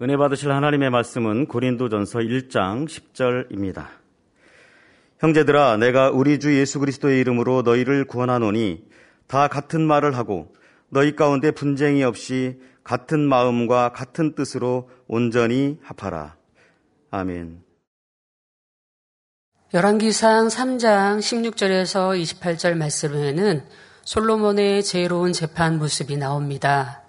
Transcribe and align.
은혜 0.00 0.16
받으실 0.16 0.52
하나님의 0.52 0.90
말씀은 0.90 1.46
고린도전서 1.46 2.20
1장 2.20 2.86
10절입니다. 2.86 3.88
형제들아 5.18 5.76
내가 5.78 6.10
우리 6.10 6.38
주 6.38 6.56
예수 6.56 6.78
그리스도의 6.78 7.18
이름으로 7.18 7.62
너희를 7.62 8.04
구원하노니 8.04 8.84
다 9.26 9.48
같은 9.48 9.80
말을 9.80 10.16
하고 10.16 10.54
너희 10.88 11.16
가운데 11.16 11.50
분쟁이 11.50 12.04
없이 12.04 12.60
같은 12.84 13.18
마음과 13.28 13.90
같은 13.92 14.36
뜻으로 14.36 14.88
온전히 15.08 15.78
합하라. 15.82 16.36
아멘. 17.10 17.64
열왕기상 19.74 20.46
3장 20.46 21.18
16절에서 21.18 22.22
28절 22.22 22.76
말씀에는 22.76 23.64
솔로몬의 24.04 24.84
지혜로운 24.84 25.32
재판 25.32 25.76
모습이 25.78 26.16
나옵니다. 26.16 27.07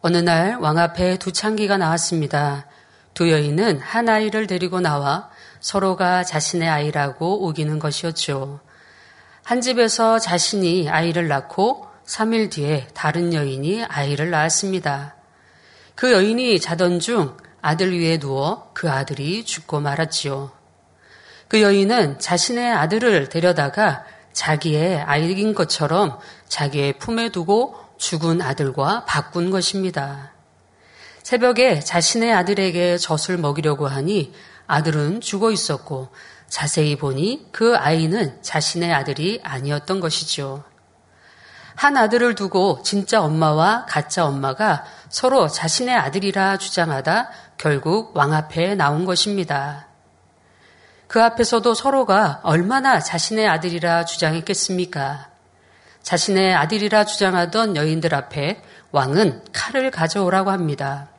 어느 0.00 0.18
날 0.18 0.60
왕 0.60 0.78
앞에 0.78 1.18
두 1.18 1.32
창기가 1.32 1.76
나왔습니다. 1.76 2.66
두 3.14 3.32
여인은 3.32 3.80
한 3.80 4.08
아이를 4.08 4.46
데리고 4.46 4.78
나와 4.80 5.28
서로가 5.58 6.22
자신의 6.22 6.68
아이라고 6.68 7.44
우기는 7.46 7.80
것이었죠. 7.80 8.60
한 9.42 9.60
집에서 9.60 10.20
자신이 10.20 10.88
아이를 10.88 11.26
낳고 11.26 11.88
3일 12.06 12.50
뒤에 12.50 12.86
다른 12.94 13.34
여인이 13.34 13.84
아이를 13.86 14.30
낳았습니다. 14.30 15.16
그 15.96 16.12
여인이 16.12 16.60
자던 16.60 17.00
중 17.00 17.36
아들 17.60 17.98
위에 17.98 18.18
누워 18.18 18.70
그 18.74 18.88
아들이 18.88 19.44
죽고 19.44 19.80
말았지요. 19.80 20.52
그 21.48 21.60
여인은 21.60 22.20
자신의 22.20 22.72
아들을 22.72 23.30
데려다가 23.30 24.04
자기의 24.32 25.00
아이인 25.00 25.54
것처럼 25.54 26.20
자기의 26.46 26.98
품에 26.98 27.30
두고 27.30 27.87
죽은 27.98 28.40
아들과 28.40 29.04
바꾼 29.04 29.50
것입니다. 29.50 30.32
새벽에 31.22 31.80
자신의 31.80 32.32
아들에게 32.32 32.96
젖을 32.96 33.36
먹이려고 33.36 33.86
하니 33.86 34.32
아들은 34.66 35.20
죽어 35.20 35.50
있었고 35.50 36.08
자세히 36.48 36.96
보니 36.96 37.48
그 37.52 37.76
아이는 37.76 38.42
자신의 38.42 38.94
아들이 38.94 39.40
아니었던 39.44 40.00
것이죠. 40.00 40.64
한 41.74 41.96
아들을 41.96 42.34
두고 42.34 42.80
진짜 42.82 43.22
엄마와 43.22 43.86
가짜 43.86 44.24
엄마가 44.24 44.84
서로 45.10 45.48
자신의 45.48 45.94
아들이라 45.94 46.56
주장하다 46.56 47.30
결국 47.58 48.16
왕 48.16 48.32
앞에 48.32 48.74
나온 48.74 49.04
것입니다. 49.04 49.86
그 51.06 51.22
앞에서도 51.22 51.72
서로가 51.74 52.40
얼마나 52.42 53.00
자신의 53.00 53.46
아들이라 53.48 54.04
주장했겠습니까? 54.06 55.28
자신의 56.08 56.54
아들이라 56.54 57.04
주장하던 57.04 57.76
여인들 57.76 58.14
앞에 58.14 58.62
왕은 58.92 59.42
칼을 59.52 59.90
가져오라고 59.90 60.50
합니다. 60.50 61.10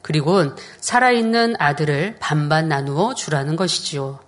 그리고 0.00 0.56
살아있는 0.80 1.56
아들을 1.58 2.16
반반 2.18 2.66
나누어 2.66 3.12
주라는 3.12 3.56
것이지요. 3.56 4.20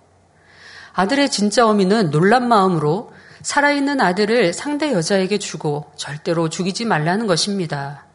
아들의 0.93 1.31
진짜 1.31 1.67
어미는 1.67 2.11
놀란 2.11 2.47
마음으로 2.47 3.13
살아있는 3.41 3.99
아들을 3.99 4.53
상대 4.53 4.93
여자에게 4.93 5.39
주고 5.39 5.91
절대로 5.95 6.49
죽이지 6.49 6.85
말라는 6.85 7.25
것입니다. 7.25 8.05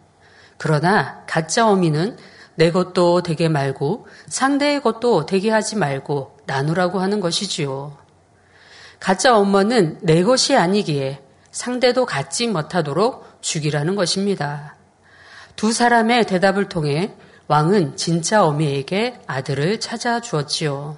그러나 0.58 1.24
가짜 1.26 1.66
어미는 1.66 2.16
내 2.54 2.70
것도 2.70 3.22
되게 3.22 3.48
말고 3.48 4.06
상대의 4.28 4.80
것도 4.80 5.26
되게 5.26 5.50
하지 5.50 5.74
말고 5.74 6.36
나누라고 6.46 7.00
하는 7.00 7.18
것이지요. 7.18 7.98
가짜 9.00 9.36
엄마는 9.36 9.98
내 10.02 10.22
것이 10.22 10.56
아니기에 10.56 11.29
상대도 11.50 12.06
갖지 12.06 12.46
못하도록 12.46 13.38
죽이라는 13.40 13.96
것입니다. 13.96 14.76
두 15.56 15.72
사람의 15.72 16.26
대답을 16.26 16.68
통해 16.68 17.12
왕은 17.48 17.96
진짜 17.96 18.44
어미에게 18.44 19.20
아들을 19.26 19.80
찾아 19.80 20.20
주었지요. 20.20 20.96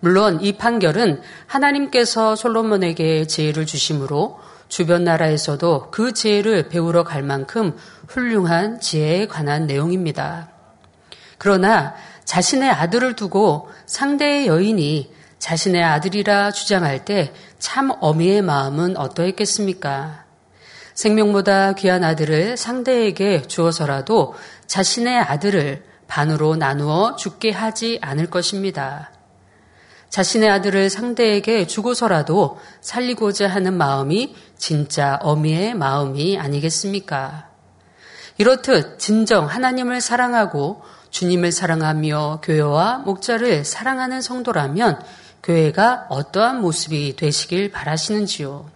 물론 0.00 0.40
이 0.42 0.56
판결은 0.58 1.22
하나님께서 1.46 2.36
솔로몬에게 2.36 3.26
지혜를 3.26 3.64
주심으로 3.64 4.38
주변 4.68 5.04
나라에서도 5.04 5.90
그 5.90 6.12
지혜를 6.12 6.68
배우러 6.68 7.04
갈 7.04 7.22
만큼 7.22 7.76
훌륭한 8.08 8.80
지혜에 8.80 9.28
관한 9.28 9.66
내용입니다. 9.66 10.48
그러나 11.38 11.94
자신의 12.24 12.70
아들을 12.70 13.14
두고 13.14 13.70
상대의 13.86 14.46
여인이 14.46 15.12
자신의 15.38 15.82
아들이라 15.82 16.50
주장할 16.50 17.04
때 17.04 17.32
참 17.64 17.90
어미의 17.98 18.42
마음은 18.42 18.98
어떠했겠습니까? 18.98 20.26
생명보다 20.92 21.72
귀한 21.72 22.04
아들을 22.04 22.58
상대에게 22.58 23.40
주어서라도 23.40 24.34
자신의 24.66 25.18
아들을 25.18 25.82
반으로 26.06 26.56
나누어 26.56 27.16
죽게 27.16 27.52
하지 27.52 27.98
않을 28.02 28.28
것입니다. 28.28 29.12
자신의 30.10 30.50
아들을 30.50 30.90
상대에게 30.90 31.66
주고서라도 31.66 32.58
살리고자 32.82 33.48
하는 33.48 33.78
마음이 33.78 34.36
진짜 34.58 35.18
어미의 35.22 35.72
마음이 35.72 36.38
아니겠습니까? 36.38 37.48
이렇듯 38.36 38.98
진정 38.98 39.46
하나님을 39.46 40.02
사랑하고 40.02 40.82
주님을 41.08 41.50
사랑하며 41.50 42.40
교회와 42.42 42.98
목자를 43.06 43.64
사랑하는 43.64 44.20
성도라면 44.20 45.00
교회가 45.44 46.06
어떠한 46.08 46.62
모습이 46.62 47.16
되시길 47.16 47.70
바라시는지요. 47.70 48.70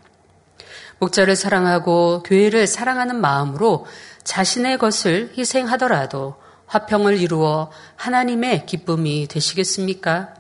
목자를 0.99 1.35
사랑하고 1.35 2.23
교회를 2.25 2.67
사랑하는 2.67 3.21
마음으로 3.21 3.87
자신의 4.23 4.77
것을 4.77 5.33
희생하더라도 5.37 6.37
화평을 6.67 7.17
이루어 7.17 7.71
하나님의 7.97 8.67
기쁨이 8.67 9.27
되시겠습니까? 9.29 10.35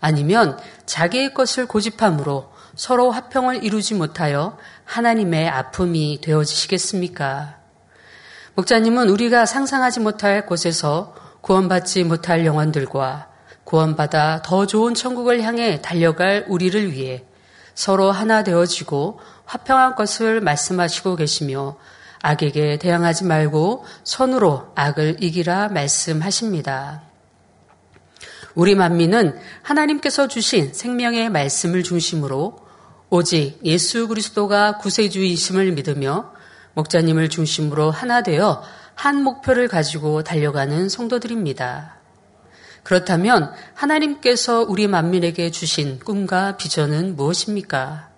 아니면 0.00 0.58
자기의 0.86 1.32
것을 1.32 1.66
고집함으로 1.66 2.52
서로 2.74 3.12
화평을 3.12 3.62
이루지 3.62 3.94
못하여 3.94 4.58
하나님의 4.84 5.48
아픔이 5.48 6.20
되어지시겠습니까? 6.20 7.58
목자님은 8.56 9.08
우리가 9.08 9.46
상상하지 9.46 10.00
못할 10.00 10.46
곳에서 10.46 11.14
구원받지 11.42 12.02
못할 12.02 12.44
영혼들과 12.44 13.33
구원받아 13.74 14.42
더 14.44 14.66
좋은 14.66 14.94
천국을 14.94 15.42
향해 15.42 15.82
달려갈 15.82 16.44
우리를 16.48 16.92
위해 16.92 17.24
서로 17.74 18.12
하나 18.12 18.44
되어지고 18.44 19.18
화평한 19.46 19.96
것을 19.96 20.40
말씀하시고 20.40 21.16
계시며 21.16 21.76
악에게 22.22 22.78
대항하지 22.78 23.24
말고 23.24 23.84
손으로 24.04 24.68
악을 24.76 25.16
이기라 25.20 25.70
말씀하십니다. 25.70 27.02
우리 28.54 28.76
만민은 28.76 29.36
하나님께서 29.62 30.28
주신 30.28 30.72
생명의 30.72 31.28
말씀을 31.30 31.82
중심으로 31.82 32.56
오직 33.10 33.58
예수 33.64 34.06
그리스도가 34.06 34.78
구세주이심을 34.78 35.72
믿으며 35.72 36.32
목자님을 36.74 37.28
중심으로 37.28 37.90
하나 37.90 38.22
되어 38.22 38.62
한 38.94 39.22
목표를 39.24 39.66
가지고 39.66 40.22
달려가는 40.22 40.88
성도들입니다. 40.88 41.93
그렇다면 42.84 43.52
하나님께서 43.74 44.62
우리 44.62 44.86
만민에게 44.86 45.50
주신 45.50 45.98
꿈과 45.98 46.56
비전은 46.58 47.16
무엇입니까? 47.16 48.10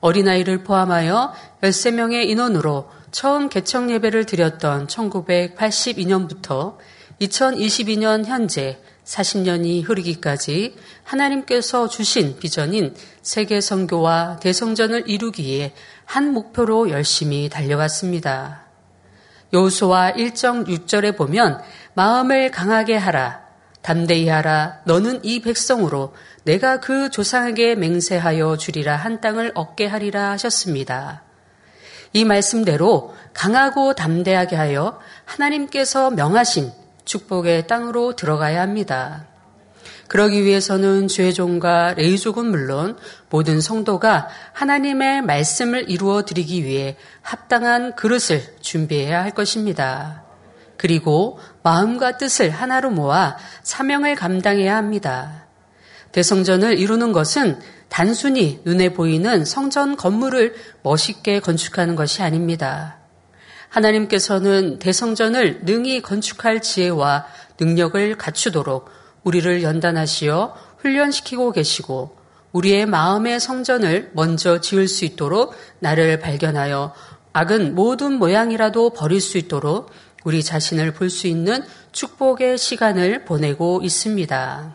어린아이를 0.00 0.64
포함하여 0.64 1.34
13명의 1.62 2.26
인원으로 2.28 2.90
처음 3.10 3.48
개청 3.48 3.90
예배를 3.90 4.24
드렸던 4.24 4.86
1982년부터 4.86 6.78
2022년 7.20 8.24
현재 8.24 8.80
40년이 9.04 9.86
흐르기까지 9.86 10.76
하나님께서 11.02 11.88
주신 11.88 12.38
비전인 12.38 12.94
세계 13.20 13.60
선교와 13.60 14.38
대성전을 14.40 15.10
이루기에 15.10 15.74
한 16.06 16.32
목표로 16.32 16.90
열심히 16.90 17.50
달려왔습니다. 17.50 18.62
여호수아 19.52 20.12
1정 20.12 20.66
6절에 20.66 21.16
보면 21.16 21.60
마음을 21.94 22.50
강하게 22.50 22.96
하라 22.96 23.39
담대히 23.82 24.28
하라 24.28 24.80
너는 24.84 25.20
이 25.24 25.40
백성으로 25.40 26.14
내가 26.44 26.80
그 26.80 27.10
조상에게 27.10 27.74
맹세하여 27.74 28.56
주리라 28.56 28.96
한 28.96 29.20
땅을 29.20 29.52
얻게 29.54 29.86
하리라 29.86 30.30
하셨습니다. 30.32 31.22
이 32.12 32.24
말씀대로 32.24 33.14
강하고 33.32 33.94
담대하게 33.94 34.56
하여 34.56 34.98
하나님께서 35.24 36.10
명하신 36.10 36.72
축복의 37.04 37.66
땅으로 37.66 38.16
들어가야 38.16 38.60
합니다. 38.60 39.26
그러기 40.08 40.44
위해서는 40.44 41.06
죄종과 41.06 41.94
레이족은 41.94 42.46
물론 42.46 42.98
모든 43.28 43.60
성도가 43.60 44.28
하나님의 44.52 45.22
말씀을 45.22 45.88
이루어 45.88 46.24
드리기 46.24 46.64
위해 46.64 46.96
합당한 47.22 47.94
그릇을 47.94 48.42
준비해야 48.60 49.22
할 49.22 49.30
것입니다. 49.30 50.24
그리고 50.80 51.38
마음과 51.62 52.16
뜻을 52.16 52.48
하나로 52.48 52.88
모아 52.88 53.36
사명을 53.62 54.14
감당해야 54.14 54.78
합니다. 54.78 55.44
대성전을 56.12 56.78
이루는 56.78 57.12
것은 57.12 57.60
단순히 57.90 58.62
눈에 58.64 58.94
보이는 58.94 59.44
성전 59.44 59.94
건물을 59.94 60.54
멋있게 60.82 61.40
건축하는 61.40 61.96
것이 61.96 62.22
아닙니다. 62.22 62.96
하나님께서는 63.68 64.78
대성전을 64.78 65.66
능히 65.66 66.00
건축할 66.00 66.62
지혜와 66.62 67.26
능력을 67.60 68.16
갖추도록 68.16 68.88
우리를 69.22 69.62
연단하시어 69.62 70.56
훈련시키고 70.78 71.52
계시고 71.52 72.16
우리의 72.52 72.86
마음의 72.86 73.38
성전을 73.38 74.12
먼저 74.14 74.62
지을 74.62 74.88
수 74.88 75.04
있도록 75.04 75.54
나를 75.80 76.20
발견하여 76.20 76.94
악은 77.34 77.74
모든 77.74 78.14
모양이라도 78.14 78.90
버릴 78.90 79.20
수 79.20 79.38
있도록 79.38 79.90
우리 80.24 80.42
자신을 80.42 80.92
볼 80.92 81.10
수 81.10 81.26
있는 81.26 81.64
축복의 81.92 82.58
시간을 82.58 83.24
보내고 83.24 83.80
있습니다. 83.82 84.74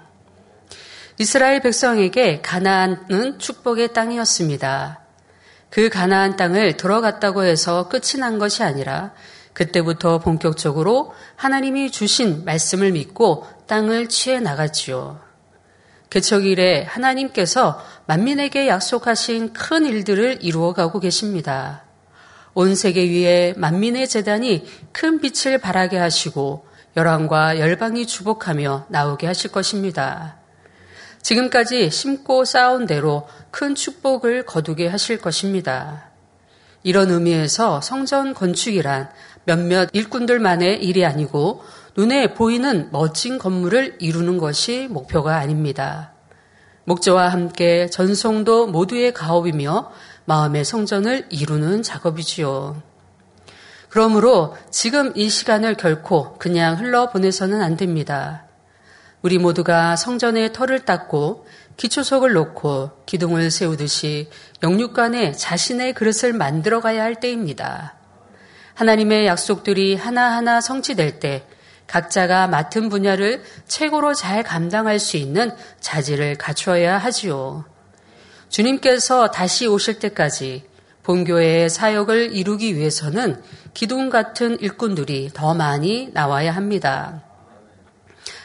이스라엘 1.17 1.61
백성에게 1.61 2.41
가나안은 2.41 3.39
축복의 3.39 3.93
땅이었습니다. 3.93 4.99
그 5.69 5.89
가나안 5.89 6.35
땅을 6.35 6.77
들어갔다고 6.77 7.43
해서 7.43 7.87
끝이 7.87 8.19
난 8.19 8.37
것이 8.37 8.63
아니라 8.63 9.13
그때부터 9.53 10.19
본격적으로 10.19 11.13
하나님이 11.37 11.89
주신 11.89 12.43
말씀을 12.43 12.91
믿고 12.91 13.47
땅을 13.67 14.09
취해 14.09 14.41
나갔지요. 14.41 15.21
개척 16.09 16.45
이래 16.45 16.85
하나님께서 16.87 17.81
만민에게 18.05 18.67
약속하신 18.67 19.53
큰 19.53 19.85
일들을 19.85 20.39
이루어가고 20.41 20.99
계십니다. 20.99 21.84
온 22.57 22.73
세계 22.73 23.09
위에 23.09 23.53
만민의 23.57 24.07
재단이 24.07 24.65
큰 24.93 25.19
빛을 25.19 25.57
발하게 25.57 25.97
하시고 25.97 26.65
열왕과 26.95 27.59
열방이 27.59 28.07
주복하며 28.07 28.85
나오게 28.87 29.27
하실 29.27 29.51
것입니다. 29.51 30.37
지금까지 31.21 31.89
심고 31.91 32.45
쌓은 32.45 32.85
대로 32.85 33.27
큰 33.51 33.75
축복을 33.75 34.45
거두게 34.45 34.87
하실 34.87 35.19
것입니다. 35.19 36.11
이런 36.81 37.11
의미에서 37.11 37.81
성전 37.81 38.33
건축이란 38.33 39.09
몇몇 39.43 39.89
일꾼들만의 39.91 40.81
일이 40.81 41.03
아니고 41.03 41.61
눈에 41.97 42.35
보이는 42.35 42.87
멋진 42.93 43.37
건물을 43.37 43.97
이루는 43.99 44.37
것이 44.37 44.87
목표가 44.89 45.35
아닙니다. 45.35 46.13
목재와 46.85 47.29
함께 47.29 47.89
전송도 47.89 48.67
모두의 48.67 49.13
가업이며 49.13 49.91
마음의 50.25 50.65
성전을 50.65 51.27
이루는 51.29 51.83
작업이지요. 51.83 52.81
그러므로 53.89 54.57
지금 54.71 55.13
이 55.15 55.29
시간을 55.29 55.75
결코 55.75 56.37
그냥 56.37 56.77
흘러보내서는 56.77 57.61
안 57.61 57.77
됩니다. 57.77 58.45
우리 59.21 59.37
모두가 59.37 59.95
성전의 59.95 60.53
털을 60.53 60.85
닦고 60.85 61.47
기초석을 61.77 62.33
놓고 62.33 63.03
기둥을 63.05 63.51
세우듯이 63.51 64.29
영육간에 64.63 65.31
자신의 65.31 65.93
그릇을 65.93 66.33
만들어 66.33 66.79
가야 66.81 67.03
할 67.03 67.15
때입니다. 67.15 67.95
하나님의 68.75 69.25
약속들이 69.25 69.95
하나하나 69.95 70.61
성취될 70.61 71.19
때 71.19 71.47
각자가 71.87 72.47
맡은 72.47 72.89
분야를 72.89 73.43
최고로 73.67 74.13
잘 74.13 74.43
감당할 74.43 74.99
수 74.99 75.17
있는 75.17 75.55
자질을 75.79 76.35
갖추어야 76.35 76.97
하지요. 76.97 77.65
주님께서 78.55 79.31
다시 79.31 79.67
오실 79.67 79.99
때까지 79.99 80.63
본교회의 81.03 81.69
사역을 81.69 82.33
이루기 82.33 82.77
위해서는 82.77 83.43
기둥 83.73 84.09
같은 84.09 84.57
일꾼들이 84.61 85.31
더 85.33 85.53
많이 85.53 86.09
나와야 86.13 86.55
합니다. 86.55 87.21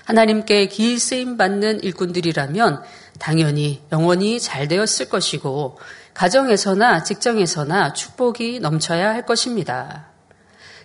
하나님께 0.06 0.66
기 0.66 0.98
쓰임 0.98 1.36
받는 1.36 1.84
일꾼들이라면 1.84 2.82
당연히 3.20 3.84
영원히 3.92 4.40
잘 4.40 4.66
되었을 4.66 5.08
것이고 5.08 5.78
가정에서나 6.12 7.04
직장에서나 7.04 7.92
축복이 7.92 8.58
넘쳐야 8.58 9.10
할 9.10 9.24
것입니다. 9.24 10.06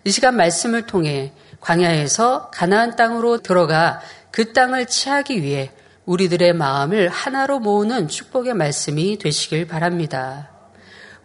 이 0.04 0.12
시간 0.12 0.38
말씀을 0.38 0.86
통해 0.86 1.34
광야에서 1.62 2.52
가나안 2.52 2.96
땅으로 2.96 3.40
들어가 3.40 4.02
그 4.30 4.54
땅을 4.54 4.86
취하기 4.86 5.42
위해 5.42 5.72
우리들의 6.06 6.54
마음을 6.54 7.10
하나로 7.10 7.60
모으는 7.60 8.08
축복의 8.08 8.54
말씀이 8.54 9.18
되시길 9.18 9.68
바랍니다. 9.68 10.52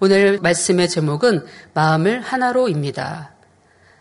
오늘 0.00 0.38
말씀의 0.40 0.88
제목은 0.88 1.44
마음을 1.74 2.20
하나로입니다. 2.22 3.32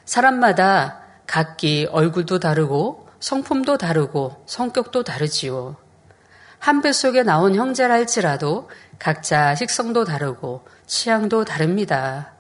사람마다 0.05 1.01
각기 1.27 1.87
얼굴도 1.91 2.39
다르고 2.39 3.09
성품도 3.19 3.77
다르고 3.77 4.43
성격도 4.47 5.03
다르지요. 5.03 5.75
한 6.57 6.81
뱃속에 6.81 7.23
나온 7.23 7.55
형제라 7.55 7.93
할지라도 7.93 8.69
각자 8.97 9.55
식성도 9.55 10.05
다르고 10.05 10.65
취향도 10.87 11.45
다릅니다. 11.45 12.33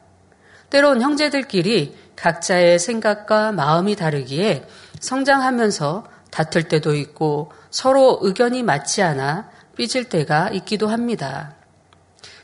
때론 0.69 1.01
형제들끼리 1.01 1.97
각자의 2.15 2.79
생각과 2.79 3.51
마음이 3.51 3.95
다르기에 3.95 4.65
성장하면서 4.99 6.05
다툴 6.31 6.63
때도 6.63 6.95
있고 6.95 7.51
서로 7.69 8.19
의견이 8.21 8.63
맞지 8.63 9.01
않아 9.03 9.49
삐질 9.75 10.09
때가 10.09 10.49
있기도 10.49 10.87
합니다. 10.87 11.55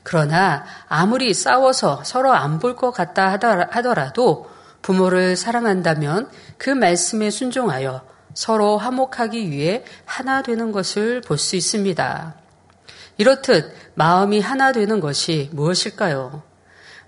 그러나 0.03 0.63
아무리 0.87 1.33
싸워서 1.33 2.03
서로 2.03 2.31
안 2.33 2.59
볼 2.59 2.75
것 2.75 2.91
같다 2.91 3.31
하더라도 3.31 4.49
부모를 4.81 5.35
사랑한다면 5.35 6.29
그 6.57 6.69
말씀에 6.69 7.31
순종하여 7.31 8.05
서로 8.35 8.77
화목하기 8.77 9.49
위해 9.49 9.83
하나 10.05 10.43
되는 10.43 10.71
것을 10.71 11.21
볼 11.21 11.37
수 11.37 11.55
있습니다. 11.55 12.35
이렇듯 13.17 13.73
마음이 13.95 14.41
하나 14.41 14.71
되는 14.71 14.99
것이 14.99 15.49
무엇일까요? 15.53 16.43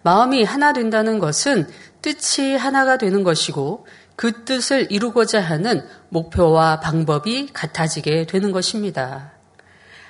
마음이 0.02 0.44
하나 0.44 0.74
된다는 0.74 1.20
것은 1.20 1.68
뜻이 2.02 2.56
하나가 2.56 2.98
되는 2.98 3.24
것이고 3.24 3.86
그 4.18 4.44
뜻을 4.46 4.92
이루고자 4.92 5.40
하는 5.40 5.88
목표와 6.10 6.80
방법이 6.80 7.54
같아지게 7.54 8.26
되는 8.26 8.52
것입니다. 8.52 9.32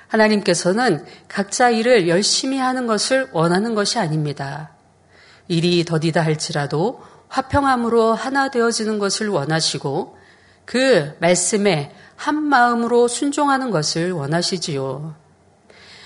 하나님께서는 0.08 1.04
각자 1.28 1.68
일을 1.68 2.08
열심히 2.08 2.58
하는 2.58 2.86
것을 2.86 3.28
원하는 3.32 3.74
것이 3.74 3.98
아닙니다. 3.98 4.70
일이 5.46 5.84
더디다 5.84 6.22
할지라도 6.22 7.02
화평함으로 7.28 8.14
하나 8.14 8.50
되어지는 8.50 8.98
것을 8.98 9.28
원하시고 9.28 10.16
그 10.64 11.14
말씀에 11.20 11.94
한 12.16 12.42
마음으로 12.42 13.08
순종하는 13.08 13.70
것을 13.70 14.12
원하시지요. 14.12 15.16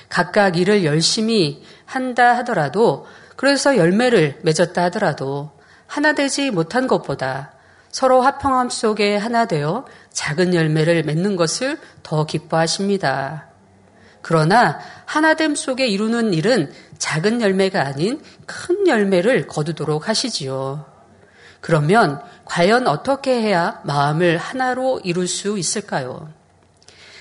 각각 0.09 0.59
일을 0.59 0.85
열심히 0.85 1.63
한다 1.85 2.37
하더라도 2.39 3.07
그래서 3.37 3.77
열매를 3.77 4.41
맺었다 4.43 4.83
하더라도 4.85 5.53
하나 5.87 6.15
되지 6.15 6.51
못한 6.51 6.89
것보다 6.89 7.52
서로 7.93 8.23
화평함 8.23 8.71
속에 8.71 9.17
하나 9.17 9.45
되어 9.45 9.85
작은 10.11 10.55
열매를 10.55 11.05
맺는 11.05 11.37
것을 11.37 11.79
더 12.03 12.25
기뻐하십니다. 12.25 13.47
그러나 14.23 14.81
하나됨 15.05 15.55
속에 15.55 15.87
이루는 15.87 16.33
일은 16.33 16.73
작은 16.99 17.43
열매가 17.43 17.85
아닌 17.85 18.23
큰 18.47 18.89
열매를 18.89 19.47
거두도록 19.47 20.09
하시지요. 20.09 20.87
그러면 21.61 22.23
과연 22.45 22.89
어떻게 22.89 23.41
해야 23.41 23.81
마음을 23.85 24.39
하나로 24.39 25.01
이룰 25.05 25.29
수 25.29 25.59
있을까요? 25.59 26.33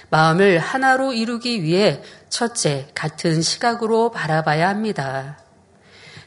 마음을 0.10 0.60
하나로 0.60 1.14
이루기 1.14 1.64
위해 1.64 2.02
첫째, 2.30 2.88
같은 2.96 3.42
시각으로 3.42 4.12
바라봐야 4.12 4.70
합니다. 4.70 5.38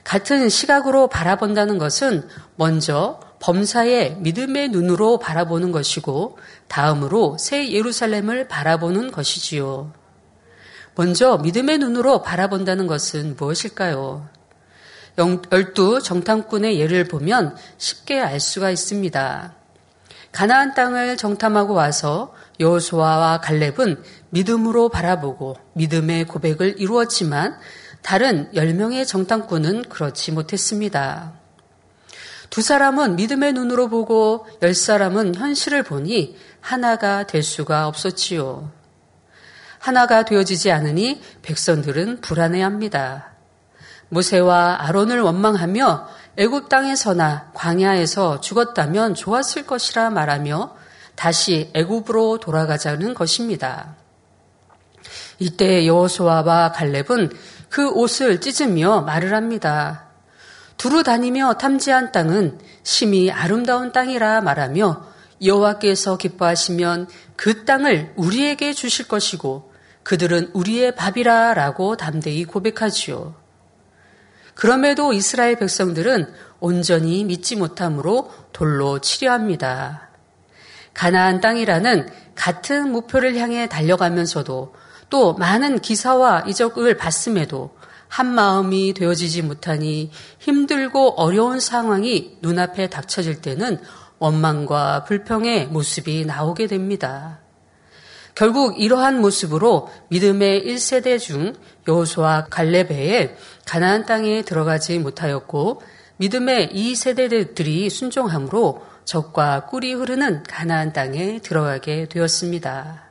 같은 0.05 0.49
시각으로 0.49 1.09
바라본다는 1.09 1.79
것은 1.79 2.29
먼저 2.57 3.21
범사의 3.45 4.17
믿음의 4.21 4.71
눈으로 4.71 5.19
바라보는 5.19 5.71
것이고 5.71 6.39
다음으로 6.67 7.37
새 7.39 7.71
예루살렘을 7.73 8.49
바라보는 8.49 9.13
것이지요. 9.13 9.93
먼저 10.95 11.37
믿음의 11.37 11.77
눈으로 11.77 12.23
바라본다는 12.23 12.87
것은 12.87 13.37
무엇일까요? 13.37 14.27
열두 15.19 16.01
정탐꾼의 16.01 16.81
예를 16.81 17.05
보면 17.05 17.55
쉽게 17.77 18.19
알 18.19 18.41
수가 18.41 18.71
있습니다. 18.71 19.55
가나안 20.33 20.73
땅을 20.73 21.19
정탐하고 21.19 21.75
와서 21.75 22.33
여호수아와 22.61 23.43
갈렙은 23.43 24.03
믿음으로 24.31 24.89
바라보고 24.89 25.57
믿음의 25.75 26.29
고백을 26.29 26.81
이루었지만 26.81 27.59
다른 28.01 28.51
10명의 28.53 29.07
정탐꾼은 29.07 29.91
그렇지 29.91 30.33
못했습니다. 30.33 31.44
두 32.55 32.63
사람은 32.63 33.17
믿음의 33.17 33.53
눈으로 33.53 33.89
보고 33.89 34.47
열 34.63 34.75
사람은 34.75 35.35
현실을 35.35 35.83
보니 35.83 36.37
하나가 36.61 37.27
될 37.27 37.43
수가 37.43 37.89
없었지요. 37.89 38.71
하나가 39.81 40.25
되어지지 40.25 40.71
않으니 40.71 41.21
백성들은 41.43 42.21
불안해합니다. 42.21 43.33
모세와 44.09 44.77
아론을 44.83 45.21
원망하며 45.21 46.07
애굽 46.37 46.69
땅에서나 46.69 47.51
광야에서 47.55 48.41
죽었다면 48.41 49.17
좋았을 49.17 49.67
것이라 49.67 50.11
말하며 50.11 50.77
다시 51.17 51.73
애굽으로 51.75 52.39
돌아가자는 52.39 53.15
것입니다. 53.15 53.97
이때 55.41 55.89
여호수아와 55.89 56.71
갈렙은 56.71 57.33
그 57.69 57.91
옷을 57.91 58.41
찢으며 58.41 59.01
말을 59.01 59.35
합니다. 59.35 60.14
두루 60.85 61.03
다니며 61.03 61.55
탐지한 61.55 62.13
땅은 62.13 62.59
심히 62.83 63.31
아름다운 63.31 63.91
땅이라 63.91 64.43
말하며 64.43 65.07
여호와께서 65.43 66.19
기뻐하시면 66.19 67.09
그 67.37 67.65
땅을 67.65 68.13
우리에게 68.17 68.75
주실 68.75 69.09
것이고 69.09 69.73
그들은 70.03 70.51
우리의 70.53 70.95
밥이라 70.95 71.55
라고 71.55 71.97
담대히 71.97 72.45
고백하지요. 72.45 73.35
그럼에도 74.53 75.15
이스라엘 75.15 75.57
백성들은 75.57 76.31
온전히 76.61 77.25
믿지 77.25 77.57
못함으로 77.57 78.31
돌로 78.53 78.99
치려합니다. 78.99 80.11
가나안 80.93 81.41
땅이라는 81.41 82.11
같은 82.35 82.93
목표를 82.93 83.39
향해 83.39 83.71
달려가면서도 83.71 84.75
또 85.09 85.33
많은 85.33 85.79
기사와 85.79 86.45
이적을 86.47 86.99
봤음에도 86.99 87.75
한 88.15 88.33
마음이 88.33 88.95
되어지지 88.95 89.43
못하니 89.43 90.09
힘들고 90.39 91.15
어려운 91.21 91.59
상황이 91.59 92.39
눈앞에 92.43 92.89
닥쳐질 92.89 93.41
때는 93.41 93.81
원망과 94.21 95.03
불평의 95.03 95.67
모습이 95.67 96.25
나오게 96.25 96.69
됩니다. 96.69 97.41
결국 98.37 98.81
이러한 98.81 99.21
모습으로 99.21 99.89
믿음의 100.11 100.63
1세대 100.65 101.19
중 101.19 101.55
여호수아 101.89 102.45
갈레베에 102.51 103.35
가나안 103.67 104.07
땅에 104.07 104.43
들어가지 104.43 104.97
못하였고 105.01 105.83
믿음의 106.19 106.69
2세대들이 106.73 107.91
순종함으로 107.91 108.81
적과 109.05 109.67
꿀이 109.67 109.93
흐르는 109.93 110.45
가나안 110.45 110.93
땅에 110.93 111.41
들어가게 111.41 112.07
되었습니다. 112.07 113.04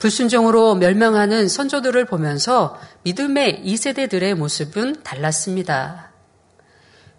불순종으로 0.00 0.76
멸망하는 0.76 1.46
선조들을 1.46 2.06
보면서 2.06 2.80
믿음의 3.02 3.62
2세대들의 3.66 4.34
모습은 4.34 5.02
달랐습니다. 5.02 6.10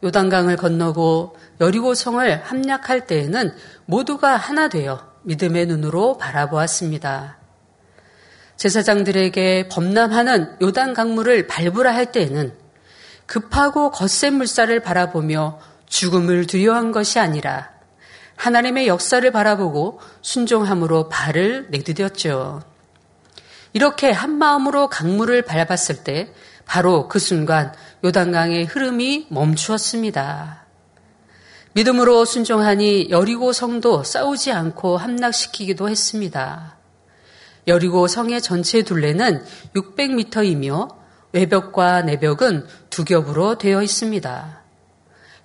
요단강을 0.03 0.57
건너고 0.57 1.37
여리고 1.61 1.93
성을 1.93 2.43
함락할 2.43 3.05
때에는 3.05 3.53
모두가 3.85 4.35
하나 4.35 4.67
되어 4.67 4.99
믿음의 5.21 5.67
눈으로 5.67 6.17
바라보았습니다. 6.17 7.37
제사장들에게 8.57 9.69
범람하는 9.69 10.57
요단 10.63 10.95
강물을 10.95 11.45
밟으라 11.45 11.93
할 11.93 12.11
때에는 12.11 12.51
급하고 13.27 13.91
거센 13.91 14.33
물살을 14.33 14.79
바라보며 14.79 15.59
죽음을 15.85 16.47
두려워한 16.47 16.91
것이 16.91 17.19
아니라 17.19 17.69
하나님의 18.37 18.87
역사를 18.87 19.29
바라보고 19.31 19.99
순종함으로 20.23 21.09
발을 21.09 21.69
내디뎠죠. 21.69 22.70
이렇게 23.73 24.11
한 24.11 24.37
마음으로 24.37 24.89
강물을 24.89 25.43
밟았을 25.43 26.03
때 26.03 26.33
바로 26.65 27.07
그 27.07 27.19
순간 27.19 27.73
요단강의 28.03 28.65
흐름이 28.65 29.27
멈추었습니다. 29.29 30.65
믿음으로 31.73 32.25
순종하니 32.25 33.09
여리고 33.09 33.53
성도 33.53 34.03
싸우지 34.03 34.51
않고 34.51 34.97
함락시키기도 34.97 35.87
했습니다. 35.89 36.77
여리고 37.67 38.07
성의 38.07 38.41
전체 38.41 38.81
둘레는 38.81 39.43
600m이며 39.75 40.95
외벽과 41.31 42.01
내벽은 42.01 42.65
두 42.89 43.05
겹으로 43.05 43.57
되어 43.57 43.81
있습니다. 43.81 44.61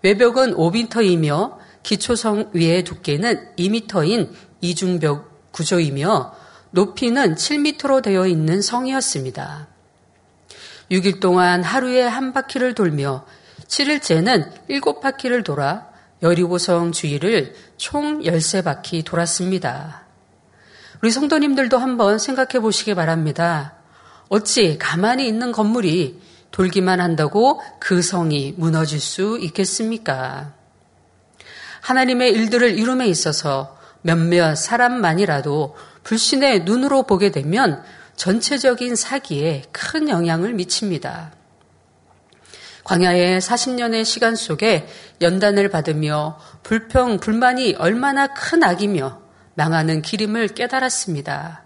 외벽은 0.03 0.55
5m이며 0.55 1.59
기초성 1.83 2.51
위의 2.53 2.83
두께는 2.83 3.55
2m인 3.57 4.33
이중벽 4.61 5.53
구조이며 5.53 6.35
높이는 6.77 7.37
7m로 7.37 8.03
되어 8.03 8.27
있는 8.27 8.61
성이었습니다. 8.61 9.67
6일 10.91 11.21
동안 11.21 11.65
하루에 11.65 12.03
한 12.03 12.35
바퀴를 12.35 12.75
돌며 12.75 13.25
7일째는 13.67 14.69
7바퀴를 14.69 15.43
돌아 15.43 15.89
여리고성 16.23 16.93
주위를 16.93 17.55
총 17.79 18.21
13바퀴 18.21 19.03
돌았습니다. 19.07 20.03
우리 21.03 21.11
성도님들도 21.11 21.79
한번 21.79 22.19
생각해 22.19 22.61
보시기 22.61 22.95
바랍니다. 22.95 23.77
어찌 24.29 24.77
가만히 24.77 25.27
있는 25.27 25.53
건물이 25.53 26.21
돌기만 26.51 27.01
한다고 27.01 27.63
그 27.81 28.03
성이 28.03 28.53
무너질 28.59 29.01
수 29.01 29.39
있겠습니까? 29.41 30.53
하나님의 31.81 32.33
일들을 32.33 32.79
이룸에 32.79 33.07
있어서 33.07 33.79
몇몇 34.03 34.55
사람만이라도 34.55 35.75
불신의 36.07 36.61
눈으로 36.61 37.03
보게 37.03 37.33
되면 37.33 37.83
전체적인 38.15 38.95
사기에 38.95 39.65
큰 39.73 40.09
영향을 40.09 40.55
미칩니다. 40.55 41.33
광야의 42.85 43.41
40년의 43.41 44.05
시간 44.05 44.37
속에 44.37 44.87
연단을 45.21 45.69
받으며 45.69 46.39
불평, 46.63 47.19
불만이 47.19 47.75
얼마나 47.79 48.29
큰 48.29 48.63
악이며 48.63 49.21
망하는 49.55 50.01
기림을 50.01 50.49
깨달았습니다. 50.49 51.65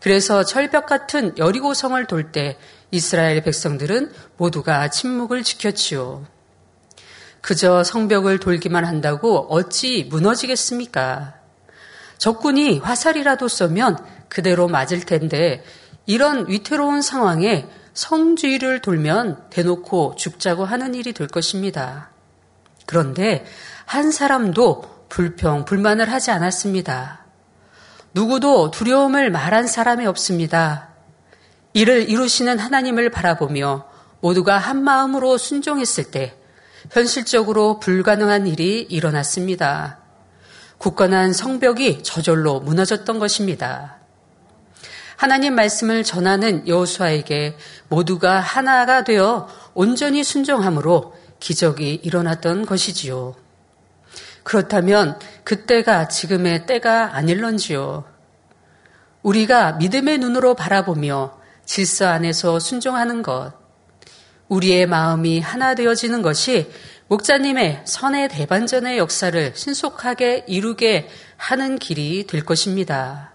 그래서 0.00 0.44
철벽 0.44 0.86
같은 0.86 1.38
여리고성을 1.38 2.04
돌 2.08 2.32
때 2.32 2.58
이스라엘 2.90 3.40
백성들은 3.44 4.12
모두가 4.36 4.90
침묵을 4.90 5.44
지켰지요. 5.44 6.26
그저 7.40 7.84
성벽을 7.84 8.40
돌기만 8.40 8.84
한다고 8.84 9.46
어찌 9.48 10.08
무너지겠습니까? 10.10 11.43
적군이 12.18 12.78
화살이라도 12.78 13.48
쏘면 13.48 13.98
그대로 14.28 14.68
맞을 14.68 15.00
텐데 15.00 15.64
이런 16.06 16.48
위태로운 16.48 17.02
상황에 17.02 17.68
성주의를 17.94 18.80
돌면 18.80 19.50
대놓고 19.50 20.16
죽자고 20.16 20.64
하는 20.64 20.94
일이 20.94 21.12
될 21.12 21.28
것입니다. 21.28 22.10
그런데 22.86 23.44
한 23.86 24.10
사람도 24.10 25.06
불평, 25.08 25.64
불만을 25.64 26.10
하지 26.10 26.30
않았습니다. 26.30 27.24
누구도 28.14 28.70
두려움을 28.70 29.30
말한 29.30 29.66
사람이 29.66 30.06
없습니다. 30.06 30.90
이를 31.72 32.08
이루시는 32.08 32.58
하나님을 32.58 33.10
바라보며 33.10 33.86
모두가 34.20 34.58
한 34.58 34.82
마음으로 34.82 35.38
순종했을 35.38 36.10
때 36.10 36.36
현실적으로 36.90 37.80
불가능한 37.80 38.46
일이 38.46 38.80
일어났습니다. 38.82 40.03
굳건한 40.78 41.32
성벽이 41.32 42.02
저절로 42.02 42.60
무너졌던 42.60 43.18
것입니다. 43.18 43.98
하나님 45.16 45.54
말씀을 45.54 46.04
전하는 46.04 46.66
여호수아에게 46.66 47.56
모두가 47.88 48.40
하나가 48.40 49.04
되어 49.04 49.48
온전히 49.72 50.24
순종함으로 50.24 51.14
기적이 51.40 52.00
일어났던 52.02 52.66
것이지요. 52.66 53.34
그렇다면 54.42 55.18
그때가 55.44 56.08
지금의 56.08 56.66
때가 56.66 57.14
아닐런지요. 57.16 58.04
우리가 59.22 59.72
믿음의 59.72 60.18
눈으로 60.18 60.54
바라보며 60.54 61.38
질서 61.64 62.06
안에서 62.08 62.60
순종하는 62.60 63.22
것, 63.22 63.54
우리의 64.48 64.86
마음이 64.86 65.40
하나 65.40 65.74
되어지는 65.74 66.20
것이 66.20 66.70
목자님의 67.08 67.82
선의 67.84 68.28
대반전의 68.28 68.96
역사를 68.96 69.52
신속하게 69.54 70.46
이루게 70.48 71.08
하는 71.36 71.78
길이 71.78 72.26
될 72.26 72.44
것입니다. 72.44 73.32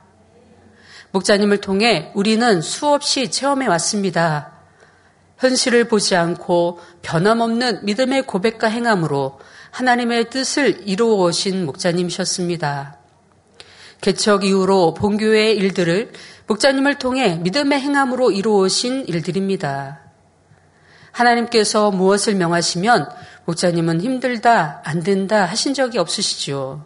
목자님을 1.11 1.61
통해 1.61 2.11
우리는 2.15 2.61
수없이 2.61 3.29
체험해 3.29 3.67
왔습니다. 3.67 4.53
현실을 5.37 5.85
보지 5.87 6.15
않고 6.15 6.79
변함없는 7.03 7.85
믿음의 7.85 8.23
고백과 8.23 8.67
행함으로 8.67 9.39
하나님의 9.71 10.31
뜻을 10.31 10.87
이루어 10.87 11.25
오신 11.25 11.65
목자님이셨습니다. 11.67 12.97
개척 14.01 14.45
이후로 14.45 14.95
본교회의 14.95 15.55
일들을 15.57 16.11
목자님을 16.47 16.97
통해 16.97 17.37
믿음의 17.37 17.79
행함으로 17.79 18.31
이루어 18.31 18.63
오신 18.63 19.05
일들입니다. 19.07 19.99
하나님께서 21.11 21.91
무엇을 21.91 22.35
명하시면 22.35 23.09
목자님은 23.49 24.01
힘들다, 24.01 24.81
안 24.83 25.01
된다 25.01 25.45
하신 25.45 25.73
적이 25.73 25.97
없으시지요. 25.97 26.85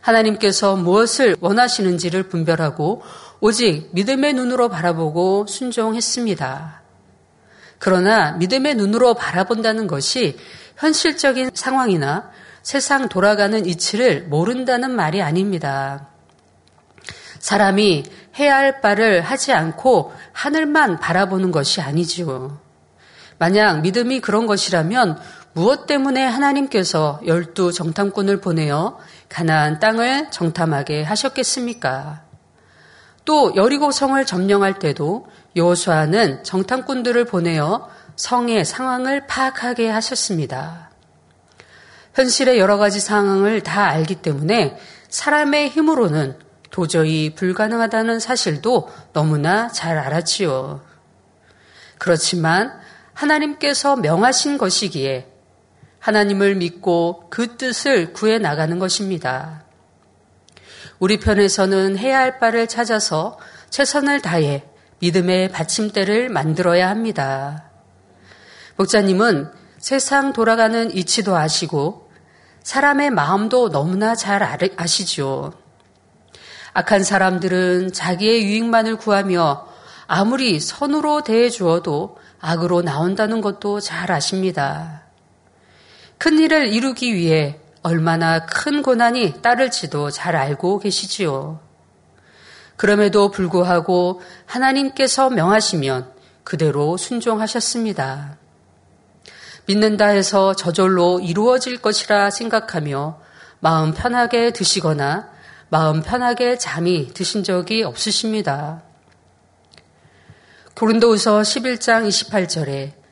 하나님께서 0.00 0.76
무엇을 0.76 1.36
원하시는지를 1.40 2.24
분별하고 2.24 3.02
오직 3.40 3.88
믿음의 3.92 4.34
눈으로 4.34 4.68
바라보고 4.68 5.46
순종했습니다. 5.46 6.82
그러나 7.78 8.32
믿음의 8.32 8.74
눈으로 8.74 9.14
바라본다는 9.14 9.86
것이 9.86 10.38
현실적인 10.76 11.50
상황이나 11.54 12.30
세상 12.62 13.08
돌아가는 13.08 13.64
이치를 13.64 14.24
모른다는 14.24 14.90
말이 14.90 15.22
아닙니다. 15.22 16.08
사람이 17.38 18.04
해야 18.38 18.56
할 18.56 18.80
바를 18.80 19.20
하지 19.22 19.52
않고 19.52 20.12
하늘만 20.32 20.98
바라보는 20.98 21.50
것이 21.52 21.80
아니지요. 21.80 22.58
만약 23.38 23.80
믿음이 23.80 24.20
그런 24.20 24.46
것이라면 24.46 25.18
무엇 25.54 25.86
때문에 25.86 26.26
하나님께서 26.26 27.20
열두 27.24 27.72
정탐꾼을 27.72 28.40
보내어 28.40 28.98
가나안 29.28 29.78
땅을 29.78 30.32
정탐하게 30.32 31.04
하셨겠습니까? 31.04 32.22
또 33.24 33.54
여리고 33.54 33.92
성을 33.92 34.26
점령할 34.26 34.80
때도 34.80 35.28
여호수아는 35.54 36.42
정탐꾼들을 36.42 37.24
보내어 37.26 37.88
성의 38.16 38.64
상황을 38.64 39.28
파악하게 39.28 39.88
하셨습니다. 39.90 40.90
현실의 42.14 42.58
여러 42.58 42.76
가지 42.76 42.98
상황을 42.98 43.62
다 43.62 43.86
알기 43.86 44.16
때문에 44.16 44.76
사람의 45.08 45.68
힘으로는 45.68 46.36
도저히 46.72 47.32
불가능하다는 47.32 48.18
사실도 48.18 48.90
너무나 49.12 49.68
잘 49.68 49.98
알았지요. 49.98 50.82
그렇지만 51.98 52.72
하나님께서 53.12 53.94
명하신 53.94 54.58
것이기에 54.58 55.33
하나님을 56.04 56.56
믿고 56.56 57.28
그 57.30 57.56
뜻을 57.56 58.12
구해 58.12 58.38
나가는 58.38 58.78
것입니다. 58.78 59.64
우리 60.98 61.18
편에서는 61.18 61.96
해야 61.96 62.18
할 62.18 62.38
바를 62.38 62.66
찾아서 62.66 63.38
최선을 63.70 64.20
다해 64.20 64.64
믿음의 64.98 65.48
받침대를 65.48 66.28
만들어야 66.28 66.90
합니다. 66.90 67.70
목자님은 68.76 69.50
세상 69.78 70.34
돌아가는 70.34 70.94
이치도 70.94 71.34
아시고 71.36 72.10
사람의 72.62 73.08
마음도 73.08 73.70
너무나 73.70 74.14
잘 74.14 74.42
아시죠. 74.76 75.54
악한 76.74 77.02
사람들은 77.02 77.94
자기의 77.94 78.44
유익만을 78.44 78.96
구하며 78.96 79.68
아무리 80.06 80.60
선으로 80.60 81.22
대해 81.22 81.48
주어도 81.48 82.18
악으로 82.40 82.82
나온다는 82.82 83.40
것도 83.40 83.80
잘 83.80 84.12
아십니다. 84.12 85.03
큰 86.18 86.38
일을 86.38 86.68
이루기 86.68 87.14
위해 87.14 87.58
얼마나 87.82 88.46
큰 88.46 88.82
고난이 88.82 89.42
따를지도 89.42 90.10
잘 90.10 90.36
알고 90.36 90.78
계시지요. 90.78 91.60
그럼에도 92.76 93.30
불구하고 93.30 94.20
하나님께서 94.46 95.30
명하시면 95.30 96.12
그대로 96.44 96.96
순종하셨습니다. 96.96 98.38
믿는다 99.66 100.06
해서 100.06 100.54
저절로 100.54 101.20
이루어질 101.20 101.80
것이라 101.80 102.30
생각하며 102.30 103.20
마음 103.60 103.94
편하게 103.94 104.52
드시거나 104.52 105.30
마음 105.70 106.02
편하게 106.02 106.58
잠이 106.58 107.12
드신 107.14 107.42
적이 107.42 107.82
없으십니다. 107.82 108.82
고린도후서 110.74 111.40
11장 111.40 112.06
28절에 112.08 113.03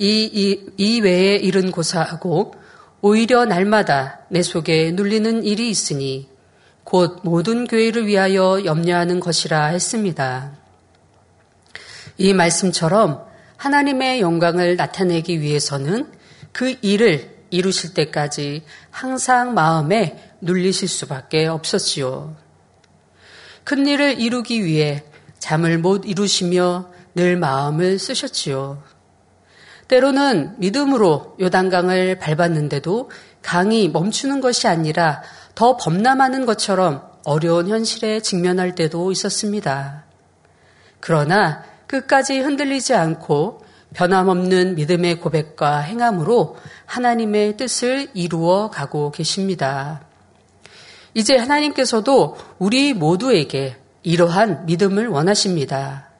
이, 0.00 0.30
이, 0.32 0.66
이 0.78 1.00
외에 1.02 1.36
일은 1.36 1.70
고사하고 1.70 2.54
오히려 3.02 3.44
날마다 3.44 4.20
내 4.30 4.42
속에 4.42 4.92
눌리는 4.92 5.44
일이 5.44 5.68
있으니 5.68 6.26
곧 6.84 7.20
모든 7.22 7.66
교회를 7.66 8.06
위하여 8.06 8.64
염려하는 8.64 9.20
것이라 9.20 9.66
했습니다. 9.66 10.52
이 12.16 12.32
말씀처럼 12.32 13.26
하나님의 13.58 14.22
영광을 14.22 14.76
나타내기 14.76 15.42
위해서는 15.42 16.10
그 16.50 16.76
일을 16.80 17.36
이루실 17.50 17.92
때까지 17.92 18.62
항상 18.90 19.52
마음에 19.52 20.32
눌리실 20.40 20.88
수밖에 20.88 21.46
없었지요. 21.46 22.36
큰 23.64 23.86
일을 23.86 24.18
이루기 24.18 24.64
위해 24.64 25.04
잠을 25.38 25.76
못 25.76 26.06
이루시며 26.06 26.90
늘 27.14 27.36
마음을 27.36 27.98
쓰셨지요. 27.98 28.82
때로는 29.90 30.54
믿음으로 30.58 31.34
요단강을 31.40 32.20
밟았는데도 32.20 33.10
강이 33.42 33.88
멈추는 33.88 34.40
것이 34.40 34.68
아니라 34.68 35.20
더 35.56 35.76
범람하는 35.76 36.46
것처럼 36.46 37.02
어려운 37.24 37.66
현실에 37.66 38.20
직면할 38.20 38.76
때도 38.76 39.10
있었습니다. 39.10 40.04
그러나 41.00 41.64
끝까지 41.88 42.38
흔들리지 42.38 42.94
않고 42.94 43.62
변함없는 43.94 44.76
믿음의 44.76 45.18
고백과 45.18 45.78
행함으로 45.78 46.56
하나님의 46.86 47.56
뜻을 47.56 48.10
이루어 48.14 48.70
가고 48.70 49.10
계십니다. 49.10 50.02
이제 51.14 51.36
하나님께서도 51.36 52.36
우리 52.60 52.94
모두에게 52.94 53.76
이러한 54.04 54.66
믿음을 54.66 55.08
원하십니다. 55.08 56.10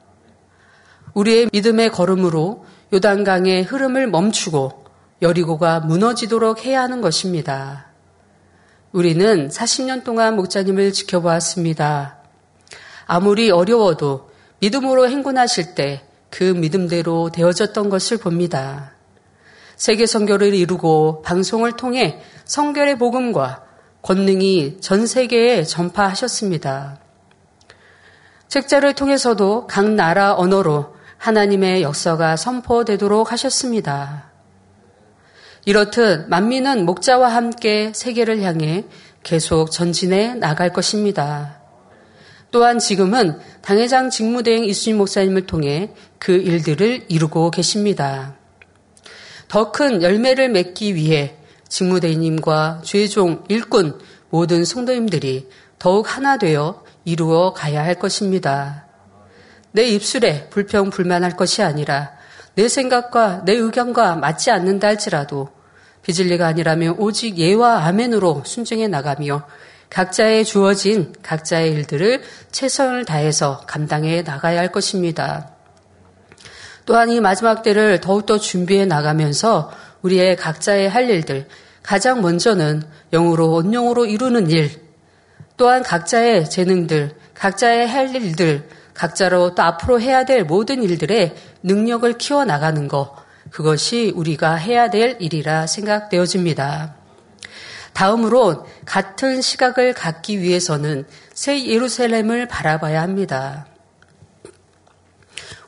우리의 1.13 1.49
믿음의 1.53 1.91
걸음으로 1.91 2.65
요단강의 2.93 3.63
흐름을 3.63 4.07
멈추고 4.07 4.85
여리고가 5.21 5.79
무너지도록 5.81 6.65
해야 6.65 6.81
하는 6.81 7.01
것입니다. 7.01 7.87
우리는 8.91 9.47
40년 9.47 10.03
동안 10.03 10.35
목자님을 10.35 10.91
지켜보았습니다. 10.91 12.17
아무리 13.05 13.51
어려워도 13.51 14.29
믿음으로 14.59 15.07
행군하실 15.07 15.75
때 15.75 16.11
그 16.31 16.45
믿음대로 16.45 17.29
되어졌던 17.29 17.89
것을 17.89 18.17
봅니다. 18.17 18.93
세계 19.75 20.05
선교를 20.05 20.55
이루고 20.55 21.21
방송을 21.23 21.73
통해 21.73 22.21
성결의 22.45 22.97
복음과 22.97 23.63
권능이 24.01 24.77
전 24.79 25.05
세계에 25.05 25.63
전파하셨습니다. 25.63 26.99
책자를 28.47 28.93
통해서도 28.95 29.67
각 29.67 29.89
나라 29.89 30.35
언어로 30.35 30.95
하나님의 31.21 31.83
역사가 31.83 32.35
선포되도록 32.35 33.31
하셨습니다. 33.31 34.31
이렇듯 35.65 36.27
만민은 36.29 36.83
목자와 36.87 37.29
함께 37.29 37.91
세계를 37.93 38.41
향해 38.41 38.85
계속 39.21 39.69
전진해 39.69 40.33
나갈 40.33 40.73
것입니다. 40.73 41.61
또한 42.49 42.79
지금은 42.79 43.39
당회장 43.61 44.09
직무대행 44.09 44.65
이수진 44.65 44.97
목사님을 44.97 45.45
통해 45.45 45.93
그 46.17 46.31
일들을 46.31 47.05
이루고 47.07 47.51
계십니다. 47.51 48.35
더 49.47 49.71
큰 49.71 50.01
열매를 50.01 50.49
맺기 50.49 50.95
위해 50.95 51.37
직무대행님과 51.69 52.81
죄종, 52.83 53.43
일꾼, 53.47 53.99
모든 54.31 54.65
성도님들이 54.65 55.49
더욱 55.77 56.17
하나 56.17 56.37
되어 56.37 56.83
이루어 57.05 57.53
가야 57.53 57.83
할 57.83 57.95
것입니다. 57.95 58.90
내 59.71 59.87
입술에 59.87 60.49
불평, 60.49 60.89
불만할 60.89 61.35
것이 61.35 61.63
아니라 61.63 62.11
내 62.55 62.67
생각과 62.67 63.43
내 63.45 63.53
의견과 63.53 64.15
맞지 64.15 64.51
않는다 64.51 64.87
할지라도 64.87 65.49
비질리가 66.03 66.47
아니라면 66.47 66.95
오직 66.97 67.37
예와 67.37 67.85
아멘으로 67.85 68.43
순종해 68.45 68.87
나가며 68.87 69.47
각자의 69.89 70.45
주어진 70.45 71.13
각자의 71.21 71.71
일들을 71.71 72.23
최선을 72.51 73.05
다해서 73.05 73.61
감당해 73.67 74.21
나가야 74.21 74.59
할 74.59 74.71
것입니다. 74.71 75.51
또한 76.85 77.09
이 77.09 77.19
마지막 77.19 77.61
때를 77.61 77.99
더욱더 77.99 78.37
준비해 78.37 78.85
나가면서 78.85 79.71
우리의 80.01 80.35
각자의 80.37 80.89
할 80.89 81.09
일들, 81.09 81.47
가장 81.83 82.21
먼저는 82.21 82.83
영으로 83.11 83.53
온영으로 83.53 84.05
이루는 84.05 84.49
일, 84.49 84.71
또한 85.57 85.83
각자의 85.83 86.49
재능들, 86.49 87.11
각자의 87.33 87.87
할 87.87 88.15
일들, 88.15 88.67
각자로 88.93 89.55
또 89.55 89.63
앞으로 89.63 89.99
해야 90.01 90.25
될 90.25 90.43
모든 90.43 90.83
일들의 90.83 91.35
능력을 91.63 92.17
키워 92.17 92.45
나가는 92.45 92.87
것, 92.87 93.15
그것이 93.49 94.11
우리가 94.15 94.55
해야 94.55 94.89
될 94.89 95.17
일이라 95.19 95.67
생각되어집니다. 95.67 96.95
다음으로 97.93 98.65
같은 98.85 99.41
시각을 99.41 99.93
갖기 99.93 100.39
위해서는 100.39 101.05
새 101.33 101.65
예루살렘을 101.65 102.47
바라봐야 102.47 103.01
합니다. 103.01 103.65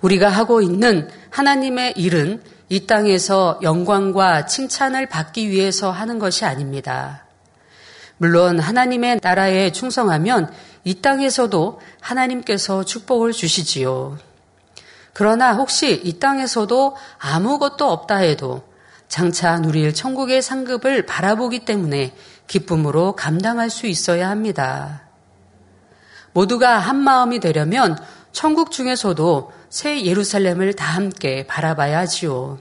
우리가 0.01 0.29
하고 0.29 0.62
있는 0.62 1.09
하나님의 1.29 1.93
일은 1.97 2.41
이 2.69 2.86
땅에서 2.88 3.59
영광과 3.62 4.45
칭찬을 4.45 5.07
받기 5.07 5.49
위해서 5.49 5.91
하는 5.91 6.19
것이 6.19 6.45
아닙니다. 6.45 7.25
물론 8.17 8.59
하나님의 8.59 9.19
나라에 9.21 9.71
충성하면 9.71 10.51
이 10.84 10.96
땅에서도 10.96 11.80
하나님께서 12.02 12.84
축복을 12.84 13.32
주시지요. 13.32 14.17
그러나 15.13 15.54
혹시 15.54 16.02
이 16.04 16.19
땅에서도 16.19 16.96
아무것도 17.19 17.89
없다 17.89 18.17
해도 18.17 18.63
장차 19.08 19.60
누릴 19.60 19.93
천국의 19.93 20.41
상급을 20.41 21.06
바라보기 21.06 21.65
때문에 21.65 22.13
기쁨으로 22.48 23.15
감당할 23.15 23.69
수 23.69 23.88
있어야 23.88 24.30
합니다. 24.30 25.04
모두가 26.34 26.80
한 26.80 26.98
마음이 26.98 27.39
되려면 27.39 27.98
천국 28.32 28.72
중에서도 28.72 29.52
새 29.69 30.04
예루살렘을 30.04 30.74
다 30.74 30.86
함께 30.86 31.46
바라봐야 31.46 32.00
하지요. 32.00 32.58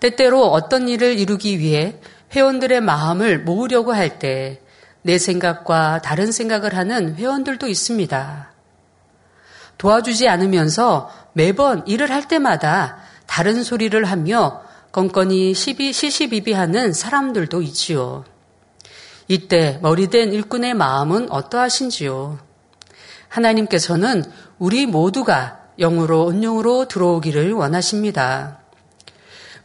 때때로 0.00 0.46
어떤 0.46 0.88
일을 0.88 1.18
이루기 1.18 1.58
위해 1.58 2.00
회원들의 2.34 2.80
마음을 2.80 3.40
모으려고 3.40 3.92
할 3.92 4.18
때 4.18 4.62
내 5.06 5.18
생각과 5.18 6.02
다른 6.02 6.32
생각을 6.32 6.76
하는 6.76 7.14
회원들도 7.14 7.68
있습니다. 7.68 8.50
도와주지 9.78 10.28
않으면서 10.28 11.08
매번 11.32 11.86
일을 11.86 12.10
할 12.10 12.26
때마다 12.26 12.98
다른 13.24 13.62
소리를 13.62 14.04
하며 14.04 14.62
건건이 14.90 15.54
시비, 15.54 15.92
시시비비하는 15.92 16.92
사람들도 16.92 17.62
있지요. 17.62 18.24
이때 19.28 19.78
머리된 19.80 20.32
일꾼의 20.32 20.74
마음은 20.74 21.30
어떠하신지요? 21.30 22.40
하나님께서는 23.28 24.24
우리 24.58 24.86
모두가 24.86 25.60
영으로 25.78 26.24
온영으로 26.24 26.88
들어오기를 26.88 27.52
원하십니다. 27.52 28.58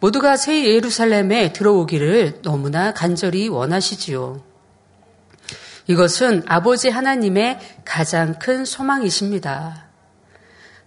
모두가 0.02 0.38
새 0.38 0.66
예루살렘에 0.66 1.52
들어오기를 1.52 2.44
너무나 2.44 2.94
간절히 2.94 3.48
원하시지요. 3.48 4.51
이것은 5.92 6.44
아버지 6.48 6.88
하나님의 6.88 7.60
가장 7.84 8.40
큰 8.40 8.64
소망이십니다. 8.64 9.88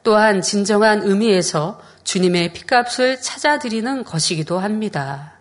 또한 0.02 0.40
진정한 0.40 1.02
의미에서 1.02 1.78
주님의 2.04 2.54
피값을 2.54 3.20
찾아드리는 3.20 4.04
것이기도 4.04 4.58
합니다. 4.58 5.34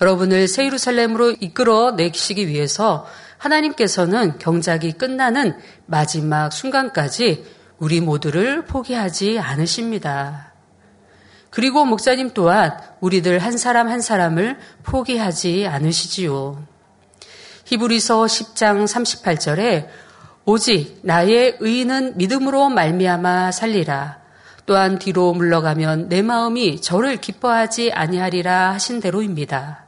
여러분을 0.00 0.48
새 0.48 0.64
예루살렘으로 0.66 1.30
이끌어 1.30 1.92
내시기 1.92 2.48
위해서 2.48 3.06
하나님께서는 3.38 4.38
경작이 4.38 4.92
끝나는 4.94 5.56
마지막 5.86 6.52
순간까지 6.52 7.44
우리 7.78 8.00
모두를 8.00 8.64
포기하지 8.64 9.38
않으십니다. 9.38 10.52
그리고 11.50 11.84
목사님 11.84 12.30
또한 12.34 12.76
우리들 13.00 13.38
한 13.38 13.56
사람 13.56 13.88
한 13.88 14.00
사람을 14.00 14.58
포기하지 14.82 15.68
않으시지요. 15.68 16.71
히브리서 17.64 18.24
10장 18.24 18.84
38절에 18.84 19.88
오직 20.44 21.00
나의 21.02 21.56
의인은 21.60 22.16
믿음으로 22.16 22.68
말미암아 22.68 23.52
살리라. 23.52 24.20
또한 24.66 24.98
뒤로 24.98 25.32
물러가면 25.34 26.08
내 26.08 26.22
마음이 26.22 26.80
저를 26.80 27.16
기뻐하지 27.16 27.92
아니하리라 27.92 28.72
하신 28.72 29.00
대로입니다. 29.00 29.84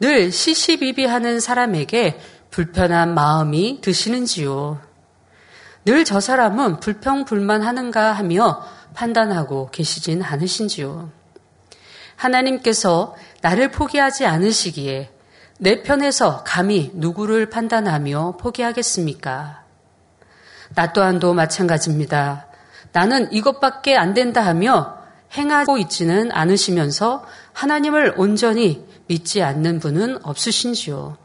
늘 0.00 0.30
시시비비하는 0.30 1.40
사람에게 1.40 2.18
불편한 2.50 3.14
마음이 3.14 3.80
드시는지요. 3.80 4.80
늘 5.84 6.04
저 6.04 6.20
사람은 6.20 6.80
불평불만하는가 6.80 8.12
하며 8.12 8.62
판단하고 8.94 9.70
계시진 9.70 10.22
않으신지요. 10.22 11.10
하나님께서 12.16 13.14
나를 13.40 13.70
포기하지 13.70 14.26
않으시기에 14.26 15.10
내 15.58 15.82
편에서 15.82 16.44
감히 16.44 16.92
누구를 16.94 17.50
판단하며 17.50 18.36
포기하겠습니까? 18.40 19.64
나 20.74 20.92
또한도 20.92 21.34
마찬가지입니다. 21.34 22.46
나는 22.92 23.32
이것밖에 23.32 23.96
안 23.96 24.14
된다 24.14 24.40
하며 24.40 24.98
행하고 25.36 25.78
있지는 25.78 26.30
않으시면서 26.32 27.24
하나님을 27.52 28.14
온전히 28.16 28.86
믿지 29.08 29.42
않는 29.42 29.80
분은 29.80 30.24
없으신지요. 30.24 31.16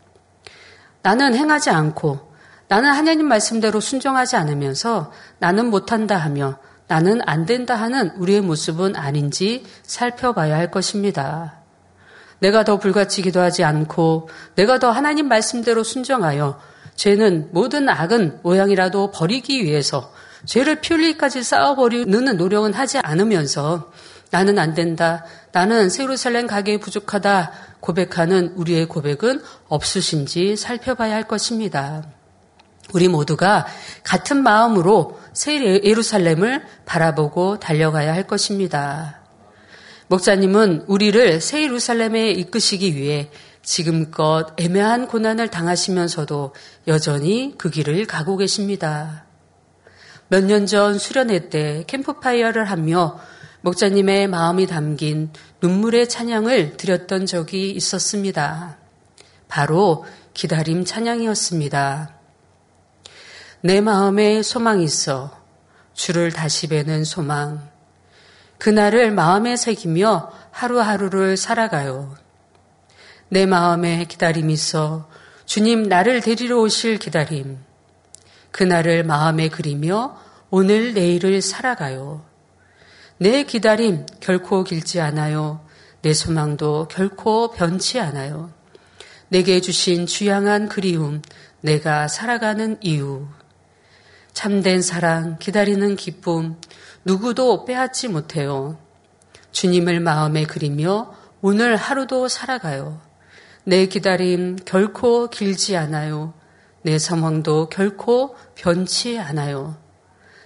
나는 1.04 1.36
행하지 1.36 1.69
않고 1.69 2.34
나는 2.67 2.89
하나님 2.89 3.28
말씀대로 3.28 3.80
순종하지 3.80 4.36
않으면서 4.36 5.12
나는 5.38 5.69
못한다 5.69 6.17
하며 6.17 6.58
나는 6.88 7.22
안 7.28 7.46
된다 7.46 7.76
하는 7.76 8.10
우리의 8.17 8.41
모습은 8.41 8.96
아닌지 8.96 9.63
살펴봐야 9.84 10.58
할 10.58 10.72
것입니다. 10.72 11.62
내가 12.43 12.65
더 12.65 12.77
불같이 12.77 13.21
기도하지 13.21 13.63
않고 13.63 14.27
내가 14.56 14.77
더 14.77 14.91
하나님 14.91 15.29
말씀대로 15.29 15.82
순종하여 15.82 16.60
죄는 16.95 17.49
모든 17.53 17.88
악은 17.88 18.41
모양이라도 18.43 19.12
버리기 19.12 19.63
위해서 19.63 20.12
죄를 20.45 20.82
피 20.82 20.93
흘리기까지 20.93 21.41
쌓아버리는 21.41 22.36
노력은 22.36 22.73
하지 22.73 22.99
않으면서 22.99 23.93
나는 24.29 24.60
안 24.60 24.73
된다. 24.73 25.23
나는 25.53 25.89
세루살렘 25.89 26.47
가기에 26.47 26.79
부족하다. 26.79 27.51
고백하는 27.79 28.53
우리의 28.58 28.88
고백은 28.88 29.41
없으신지 29.69 30.58
살펴봐야 30.58 31.15
할 31.15 31.23
것입니다. 31.23 32.03
우리 32.93 33.08
모두가 33.08 33.65
같은 34.03 34.43
마음으로 34.43 35.17
새 35.32 35.56
예루살렘을 35.82 36.65
바라보고 36.86 37.60
달려가야 37.60 38.12
할 38.12 38.27
것입니다. 38.27 39.22
목사님은 40.08 40.86
우리를 40.88 41.42
새 41.42 41.63
예루살렘에 41.63 42.32
이끄시기 42.32 42.96
위해 42.96 43.30
지금껏 43.63 44.48
애매한 44.58 45.08
고난을 45.08 45.48
당하시면서도 45.50 46.54
여전히 46.88 47.56
그 47.58 47.70
길을 47.70 48.06
가고 48.06 48.38
계십니다. 48.38 49.26
몇 50.28 50.46
년 50.46 50.66
전 50.66 50.98
수련회 50.98 51.50
때 51.50 51.84
캠프파이어를 51.88 52.66
하며 52.66 53.20
목자님의 53.62 54.28
마음이 54.28 54.68
담긴 54.68 55.32
눈물의 55.62 56.10
찬양을 56.10 56.76
드렸던 56.76 57.26
적이 57.26 57.72
있었습니다. 57.72 58.78
바로 59.48 60.06
기다림 60.34 60.84
찬양이었습니다. 60.84 62.16
내 63.62 63.80
마음에 63.80 64.42
소망이 64.42 64.84
있어 64.84 65.39
주를 65.94 66.32
다시 66.34 66.68
뵈는 66.68 67.06
소망. 67.06 67.72
그날을 68.63 69.12
마음에 69.12 69.58
새기며 69.58 70.32
하루하루를 70.52 71.36
살아가요. 71.36 72.15
내 73.28 73.45
마음에 73.45 74.06
기다림이 74.06 74.54
있어 74.54 75.10
주님 75.45 75.84
나를 75.84 76.21
데리러 76.21 76.60
오실 76.60 76.97
기다림. 76.97 77.58
그날을 78.52 79.04
마음에 79.04 79.49
그리며 79.49 80.17
오늘 80.49 80.93
내일을 80.93 81.41
살아가요. 81.41 82.23
내 83.17 83.43
기다림 83.43 84.06
결코 84.21 84.63
길지 84.63 85.02
않아요. 85.02 85.60
내 86.02 86.13
소망도 86.13 86.88
결코 86.89 87.52
변치 87.52 87.99
않아요. 87.99 88.49
내게 89.28 89.60
주신 89.60 90.06
주양한 90.06 90.69
그리움, 90.69 91.21
내가 91.60 92.08
살아가는 92.08 92.78
이유. 92.80 93.28
참된 94.32 94.82
사랑, 94.82 95.38
기다리는 95.38 95.97
기쁨, 95.97 96.56
누구도 97.06 97.66
빼앗지 97.66 98.08
못해요. 98.08 98.78
주님을 99.52 100.00
마음에 100.00 100.46
그리며 100.46 101.13
오늘 101.42 101.76
하루도 101.76 102.28
살아가요. 102.28 103.02
내 103.66 103.86
기다림 103.86 104.58
결코 104.66 105.30
길지 105.30 105.76
않아요. 105.78 106.34
내 106.82 106.98
소망도 106.98 107.70
결코 107.70 108.36
변치 108.56 109.20
않아요. 109.20 109.78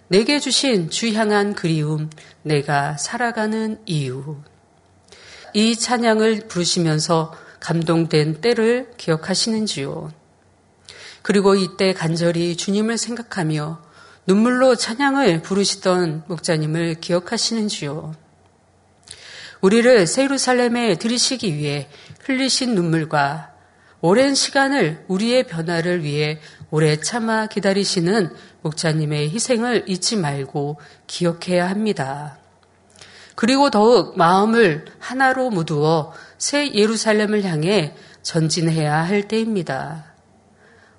내게 0.08 0.40
주신 0.40 0.90
주 0.90 1.14
향한 1.14 1.54
그리움, 1.54 2.10
내가 2.44 2.96
살아가는 2.98 3.80
이유. 3.86 4.38
이 5.54 5.76
찬양을 5.76 6.48
부르시면서 6.48 7.34
감동된 7.60 8.42
때를 8.42 8.92
기억하시는지요? 8.98 10.12
그리고 11.22 11.56
이때 11.56 11.94
간절히 11.94 12.56
주님을 12.56 12.98
생각하며 12.98 13.82
눈물로 14.28 14.76
찬양을 14.76 15.42
부르시던 15.42 16.24
목자님을 16.28 16.96
기억하시는지요? 16.96 18.14
우리를 19.62 20.06
세루살렘에 20.06 20.96
들이시기 20.96 21.56
위해 21.56 21.88
흘리신 22.26 22.76
눈물과 22.76 23.54
오랜 24.02 24.36
시간을 24.36 25.06
우리의 25.08 25.44
변화를 25.44 26.04
위해 26.04 26.42
오래 26.72 26.98
참아 26.98 27.48
기다리시는 27.48 28.36
목자님의 28.64 29.30
희생을 29.30 29.86
잊지 29.88 30.18
말고 30.18 30.82
기억해야 31.08 31.70
합니다. 31.70 32.38
그리고 33.36 33.70
더욱 33.70 34.18
마음을 34.18 34.88
하나로 35.00 35.52
무두어 35.52 36.12
새 36.38 36.74
예루살렘을 36.74 37.46
향해 37.46 37.96
전진해야 38.24 38.94
할 38.94 39.30
때입니다. 39.30 40.18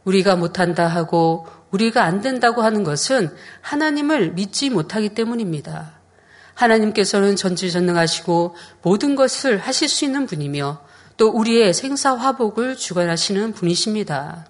우리가 0.04 0.36
못한다 0.36 0.86
하고 0.86 1.46
우리가 1.70 2.04
안 2.04 2.20
된다고 2.20 2.62
하는 2.62 2.83
것은 2.85 3.31
하나님을 3.61 4.33
믿지 4.33 4.70
못하기 4.70 5.11
때문입니다. 5.11 5.92
하나님께서는 6.54 7.37
전지전능하시고 7.37 8.57
모든 8.83 9.14
것을 9.14 9.59
하실 9.59 9.88
수 9.88 10.04
있는 10.04 10.26
분이며 10.26 10.81
또 11.16 11.28
우리의 11.31 11.72
생사화복을 11.74 12.76
주관하시는 12.76 13.52
분이십니다. 13.52 14.46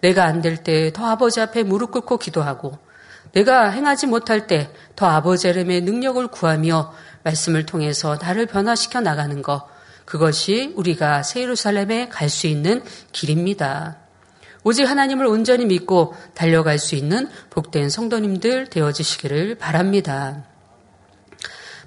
내가 0.00 0.24
안 0.24 0.42
될 0.42 0.62
때 0.62 0.92
더 0.92 1.06
아버지 1.06 1.40
앞에 1.40 1.62
무릎 1.62 1.92
꿇고 1.92 2.18
기도하고 2.18 2.78
내가 3.32 3.70
행하지 3.70 4.06
못할 4.06 4.46
때 4.46 4.70
더 4.96 5.06
아버지 5.06 5.48
이름의 5.48 5.80
능력을 5.80 6.24
구하며 6.28 6.92
말씀을 7.24 7.66
통해서 7.66 8.16
나를 8.20 8.46
변화시켜 8.46 9.00
나가는 9.00 9.42
것 9.42 9.66
그것이 10.04 10.72
우리가 10.76 11.22
새 11.22 11.40
예루살렘에 11.42 12.08
갈 12.08 12.28
수 12.28 12.46
있는 12.46 12.82
길입니다. 13.12 14.03
오직 14.64 14.84
하나님을 14.84 15.26
온전히 15.26 15.66
믿고 15.66 16.14
달려갈 16.34 16.78
수 16.78 16.94
있는 16.94 17.28
복된 17.50 17.90
성도님들 17.90 18.68
되어지시기를 18.68 19.56
바랍니다. 19.56 20.44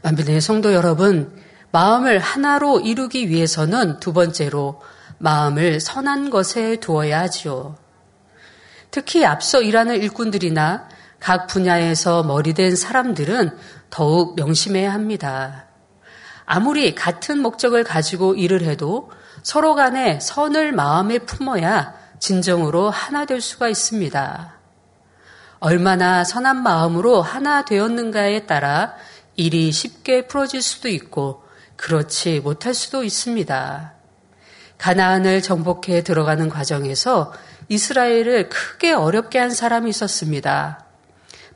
만빈의 0.04 0.42
성도 0.42 0.74
여러분, 0.74 1.36
마음을 1.72 2.20
하나로 2.20 2.80
이루기 2.80 3.30
위해서는 3.30 4.00
두 4.00 4.14
번째로 4.14 4.82
마음을 5.18 5.80
선한 5.80 6.30
것에 6.30 6.78
두어야 6.78 7.22
하지요. 7.22 7.76
특히 8.92 9.26
앞서 9.26 9.62
일하는 9.62 9.96
일꾼들이나 9.96 10.88
각 11.20 11.48
분야에서 11.48 12.24
머리된 12.24 12.76
사람들은 12.76 13.58
더욱 13.90 14.36
명심해야 14.36 14.94
합니다. 14.94 15.66
아무리 16.46 16.94
같은 16.94 17.40
목적을 17.40 17.84
가지고 17.84 18.36
일을 18.36 18.62
해도 18.62 19.12
서로 19.42 19.76
간에 19.76 20.20
선을 20.20 20.72
마음에 20.72 21.20
품어야 21.20 21.94
진정으로 22.20 22.90
하나 22.90 23.26
될 23.26 23.42
수가 23.42 23.70
있습니다. 23.70 24.54
얼마나 25.60 26.24
선한 26.24 26.62
마음으로 26.64 27.22
하나 27.22 27.66
되었는가에 27.66 28.46
따라 28.46 28.96
일이 29.36 29.72
쉽게 29.72 30.28
풀어질 30.28 30.62
수도 30.62 30.90
있고 30.90 31.44
그렇지 31.76 32.40
못할 32.42 32.74
수도 32.74 33.04
있습니다. 33.04 33.94
가나안을 34.78 35.42
정복해 35.42 36.04
들어가는 36.04 36.50
과정에서 36.50 37.34
이스라엘을 37.70 38.50
크게 38.50 38.94
어렵게 38.94 39.40
한 39.40 39.50
사람이 39.50 39.90
있었습니다. 39.90 40.86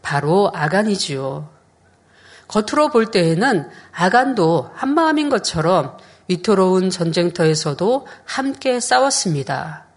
바로 0.01 0.51
아간이지요. 0.53 1.49
겉으로 2.47 2.89
볼 2.89 3.11
때에는 3.11 3.69
아간도 3.91 4.71
한마음인 4.73 5.29
것처럼 5.29 5.97
위토로운 6.27 6.89
전쟁터에서도 6.89 8.07
함께 8.25 8.79
싸웠습니다. 8.79 9.90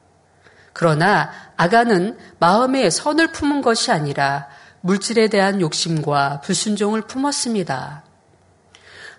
그러나 0.75 1.31
아간은 1.57 2.19
마음에 2.39 2.91
선을 2.91 3.33
품은 3.33 3.63
것이 3.63 3.91
아니라 3.91 4.49
물질에 4.83 5.29
대한 5.29 5.63
욕심과 5.63 6.43
불순종을 6.43 7.03
품었습니다. 7.03 8.05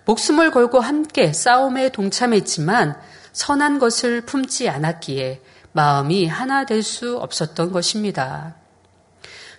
목숨을 0.04 0.52
걸고 0.52 0.78
함께 0.78 1.32
싸움에 1.32 1.88
동참했지만 1.88 2.96
선한 3.32 3.80
것을 3.80 4.20
품지 4.20 4.68
않았기에 4.68 5.42
마음이 5.72 6.28
하나 6.28 6.64
될 6.64 6.82
수 6.84 7.18
없었던 7.18 7.72
것입니다. 7.72 8.54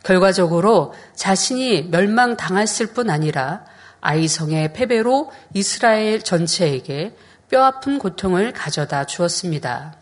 결과적으로 0.04 0.94
자신이 1.16 1.90
멸망당했을 1.90 2.88
뿐 2.94 3.10
아니라 3.10 3.66
아이성의 4.00 4.72
패배로 4.72 5.32
이스라엘 5.54 6.22
전체에게 6.22 7.18
뼈아픈 7.50 8.00
고통을 8.00 8.54
가져다 8.54 9.06
주었습니다. 9.06 9.97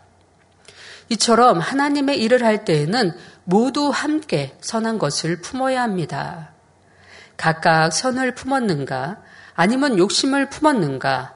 이처럼 1.08 1.60
하나님의 1.60 2.20
일을 2.20 2.44
할 2.44 2.64
때에는 2.64 3.12
모두 3.44 3.90
함께 3.90 4.56
선한 4.60 4.98
것을 4.98 5.40
품어야 5.40 5.82
합니다. 5.82 6.50
각각 7.36 7.90
선을 7.92 8.34
품었는가, 8.34 9.18
아니면 9.54 9.98
욕심을 9.98 10.48
품었는가, 10.50 11.34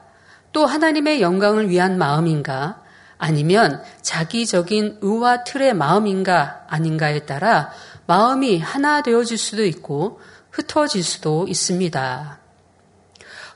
또 0.51 0.65
하나님의 0.65 1.21
영광을 1.21 1.69
위한 1.69 1.97
마음인가, 1.97 2.81
아니면 3.17 3.83
자기적인 4.01 4.97
의와 5.01 5.43
틀의 5.43 5.75
마음인가 5.75 6.65
아닌가에 6.67 7.19
따라 7.19 7.69
마음이 8.07 8.57
하나 8.59 9.03
되어질 9.03 9.37
수도 9.37 9.63
있고 9.63 10.19
흩어질 10.49 11.03
수도 11.03 11.47
있습니다. 11.47 12.39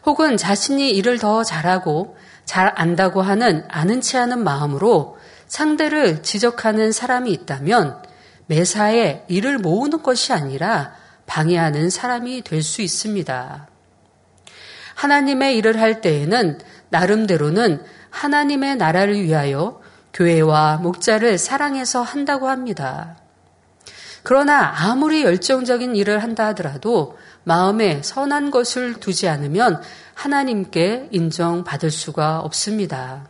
혹은 0.06 0.38
자신이 0.38 0.92
일을 0.92 1.18
더 1.18 1.44
잘하고 1.44 2.16
잘 2.46 2.72
안다고 2.76 3.24
하는 3.24 3.66
아는 3.70 4.02
체 4.02 4.20
하는 4.20 4.44
마음으로 4.44 5.18
상대를 5.48 6.24
지적하는 6.24 6.92
사람이 6.92 7.32
있다면 7.32 8.02
매사에 8.48 9.26
일을 9.28 9.58
모으는 9.58 10.04
것이 10.04 10.34
아니라 10.34 10.94
방해하는 11.26 11.90
사람이 11.90 12.44
될 12.44 12.62
수 12.62 12.82
있습니다. 12.82 13.68
하나님의 14.96 15.58
일을 15.58 15.80
할 15.80 16.02
때에는 16.02 16.60
나름대로는 16.90 17.84
하나님의 18.10 18.78
나라를 18.78 19.22
위하여 19.22 19.82
교회와 20.14 20.78
목자를 20.78 21.38
사랑해서 21.38 22.02
한다고 22.02 22.48
합니다. 22.48 23.18
그러나 24.24 24.74
아무리 24.76 25.24
열정적인 25.24 25.96
일을 25.96 26.24
한다 26.24 26.48
하더라도 26.48 27.18
마음에 27.44 28.02
선한 28.02 28.50
것을 28.50 29.00
두지 29.00 29.28
않으면 29.28 29.82
하나님께 30.14 31.10
인정받을 31.12 31.92
수가 31.92 32.40
없습니다. 32.40 33.28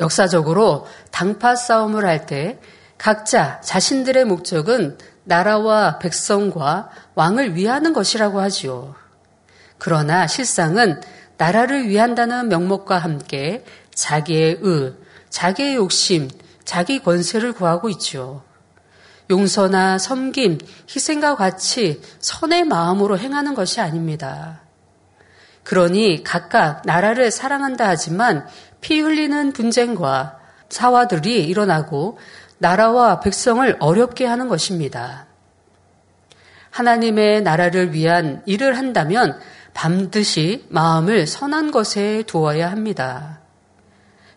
역사적으로 0.00 0.86
당파 1.10 1.56
싸움을 1.56 2.04
할 2.04 2.26
때 2.26 2.58
각자 2.98 3.60
자신들의 3.60 4.24
목적은 4.24 4.98
나라와 5.24 5.98
백성과 5.98 6.90
왕을 7.14 7.54
위하는 7.54 7.92
것이라고 7.92 8.40
하지요. 8.40 8.94
그러나 9.78 10.26
실상은 10.26 11.00
나라를 11.36 11.88
위한다는 11.88 12.48
명목과 12.48 12.98
함께 12.98 13.64
자기의 13.94 14.58
의, 14.62 14.94
자기의 15.28 15.74
욕심, 15.74 16.30
자기 16.64 17.00
권세를 17.00 17.52
구하고 17.52 17.88
있죠. 17.90 18.42
용서나 19.30 19.98
섬김, 19.98 20.58
희생과 20.88 21.36
같이 21.36 22.00
선의 22.20 22.64
마음으로 22.64 23.18
행하는 23.18 23.54
것이 23.54 23.80
아닙니다. 23.80 24.60
그러니 25.64 26.22
각각 26.22 26.82
나라를 26.84 27.30
사랑한다 27.30 27.88
하지만 27.88 28.46
피 28.80 29.00
흘리는 29.00 29.52
분쟁과 29.52 30.38
사화들이 30.68 31.44
일어나고 31.46 32.18
나라와 32.58 33.20
백성을 33.20 33.76
어렵게 33.80 34.26
하는 34.26 34.48
것입니다. 34.48 35.26
하나님의 36.70 37.42
나라를 37.42 37.92
위한 37.92 38.42
일을 38.46 38.76
한다면 38.76 39.38
반드시 39.74 40.66
마음을 40.68 41.26
선한 41.26 41.70
것에 41.70 42.24
두어야 42.26 42.70
합니다. 42.70 43.40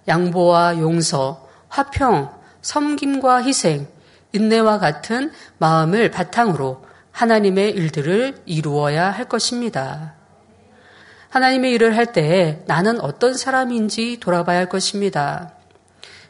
양보와 0.07 0.79
용서, 0.79 1.47
화평, 1.69 2.31
섬김과 2.61 3.43
희생, 3.43 3.87
인내와 4.33 4.79
같은 4.79 5.31
마음을 5.57 6.11
바탕으로 6.11 6.85
하나님의 7.11 7.71
일들을 7.71 8.43
이루어야 8.45 9.09
할 9.09 9.25
것입니다. 9.25 10.16
하나님의 11.29 11.71
일을 11.73 11.97
할때 11.97 12.63
나는 12.67 13.01
어떤 13.01 13.33
사람인지 13.35 14.19
돌아봐야 14.19 14.57
할 14.59 14.69
것입니다. 14.69 15.51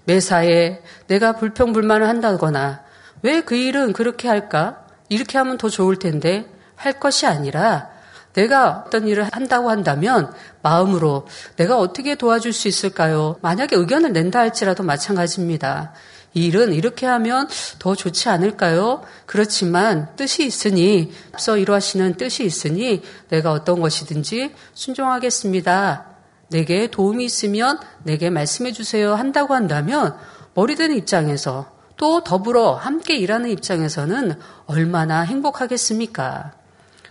매사에 0.05 0.81
내가 1.07 1.33
불평불만을 1.33 2.07
한다거나 2.07 2.81
왜 3.21 3.41
그 3.41 3.55
일은 3.55 3.93
그렇게 3.93 4.27
할까? 4.27 4.85
이렇게 5.09 5.37
하면 5.37 5.57
더 5.57 5.69
좋을 5.69 5.97
텐데 5.97 6.45
할 6.75 6.93
것이 6.99 7.25
아니라 7.25 7.89
내가 8.33 8.83
어떤 8.85 9.07
일을 9.07 9.27
한다고 9.31 9.69
한다면 9.69 10.31
마음으로 10.61 11.27
내가 11.55 11.79
어떻게 11.79 12.15
도와줄 12.15 12.53
수 12.53 12.67
있을까요? 12.67 13.37
만약에 13.41 13.75
의견을 13.75 14.13
낸다 14.13 14.39
할지라도 14.39 14.83
마찬가지입니다. 14.83 15.93
이 16.33 16.45
일은 16.47 16.73
이렇게 16.73 17.05
하면 17.05 17.47
더 17.79 17.95
좋지 17.95 18.29
않을까요? 18.29 19.03
그렇지만 19.25 20.15
뜻이 20.15 20.45
있으니, 20.45 21.11
앞서 21.33 21.57
이루하시는 21.57 22.15
뜻이 22.15 22.45
있으니 22.45 23.01
내가 23.29 23.51
어떤 23.51 23.81
것이든지 23.81 24.53
순종하겠습니다. 24.73 26.05
내게 26.49 26.87
도움이 26.87 27.25
있으면 27.25 27.79
내게 28.03 28.29
말씀해 28.29 28.71
주세요 28.71 29.15
한다고 29.15 29.53
한다면 29.53 30.17
머리되는 30.53 30.95
입장에서 30.95 31.71
또 31.97 32.23
더불어 32.23 32.73
함께 32.73 33.17
일하는 33.17 33.49
입장에서는 33.49 34.39
얼마나 34.65 35.21
행복하겠습니까? 35.21 36.53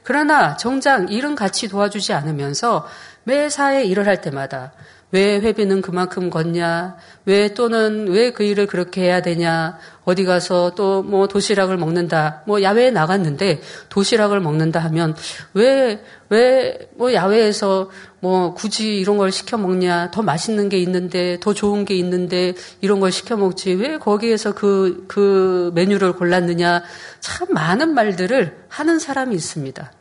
그러나 0.05 0.57
정작 0.57 1.11
일은 1.13 1.35
같이 1.35 1.69
도와주지 1.69 2.13
않으면서 2.13 2.87
매사에 3.25 3.85
일을 3.85 4.07
할 4.07 4.21
때마다 4.21 4.73
왜 5.13 5.39
회비는 5.41 5.83
그만큼 5.83 6.31
걷냐? 6.31 6.97
왜 7.27 7.55
또는 7.55 8.09
왜 8.09 8.31
그 8.33 8.43
일을 8.43 8.67
그렇게 8.67 9.03
해야 9.03 9.23
되냐? 9.23 9.79
어디 10.05 10.25
가서 10.25 10.73
또 10.75 11.03
뭐 11.03 11.29
도시락을 11.29 11.77
먹는다. 11.77 12.43
뭐 12.47 12.61
야외에 12.63 12.91
나갔는데 12.91 13.61
도시락을 13.89 14.41
먹는다 14.41 14.81
하면 14.81 15.15
왜, 15.55 16.03
왜 16.29 16.89
뭐 16.97 17.15
야외에서 17.15 17.91
뭐 18.21 18.55
굳이 18.55 18.99
이런 18.99 19.17
걸 19.19 19.31
시켜 19.31 19.57
먹냐? 19.57 20.11
더 20.11 20.23
맛있는 20.23 20.69
게 20.69 20.79
있는데, 20.79 21.39
더 21.41 21.55
좋은 21.55 21.85
게 21.85 21.95
있는데 21.95 22.55
이런 22.81 22.99
걸 22.99 23.13
시켜 23.13 23.37
먹지. 23.37 23.75
왜 23.75 23.99
거기에서 23.99 24.55
그, 24.55 25.05
그 25.07 25.71
메뉴를 25.75 26.15
골랐느냐? 26.15 26.83
참 27.21 27.47
많은 27.51 27.95
말들을 27.95 28.57
하는 28.69 28.99
사람이 28.99 29.35
있습니다. 29.37 29.93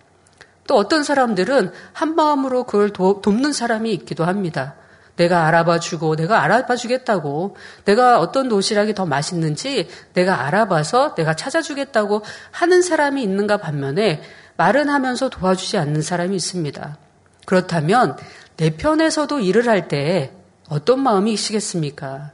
또 0.68 0.76
어떤 0.76 1.04
사람들은 1.04 1.72
한 1.94 2.16
마음으로 2.16 2.64
그걸 2.64 2.90
도, 2.90 3.22
돕는 3.22 3.54
사람이 3.54 3.94
있기도 3.94 4.26
합니다. 4.26 4.74
내가 5.16 5.46
알아봐 5.48 5.80
주고 5.80 6.16
내가 6.16 6.44
알아봐 6.44 6.76
주겠다고 6.76 7.56
내가 7.86 8.20
어떤 8.20 8.50
도시락이 8.50 8.94
더 8.94 9.06
맛있는지 9.06 9.88
내가 10.14 10.46
알아봐서 10.46 11.16
내가 11.16 11.36
찾아주겠다고 11.36 12.24
하는 12.52 12.82
사람이 12.82 13.24
있는가 13.24 13.58
반면에 13.58 14.22
말은 14.58 14.90
하면서 14.90 15.30
도와주지 15.30 15.78
않는 15.78 16.02
사람이 16.02 16.36
있습니다. 16.36 16.98
그렇다면 17.46 18.18
내 18.58 18.72
편에서도 18.72 19.40
일을 19.40 19.68
할 19.68 19.88
때 19.88 20.32
어떤 20.70 21.00
마음이 21.00 21.32
있시겠습니까? 21.34 22.32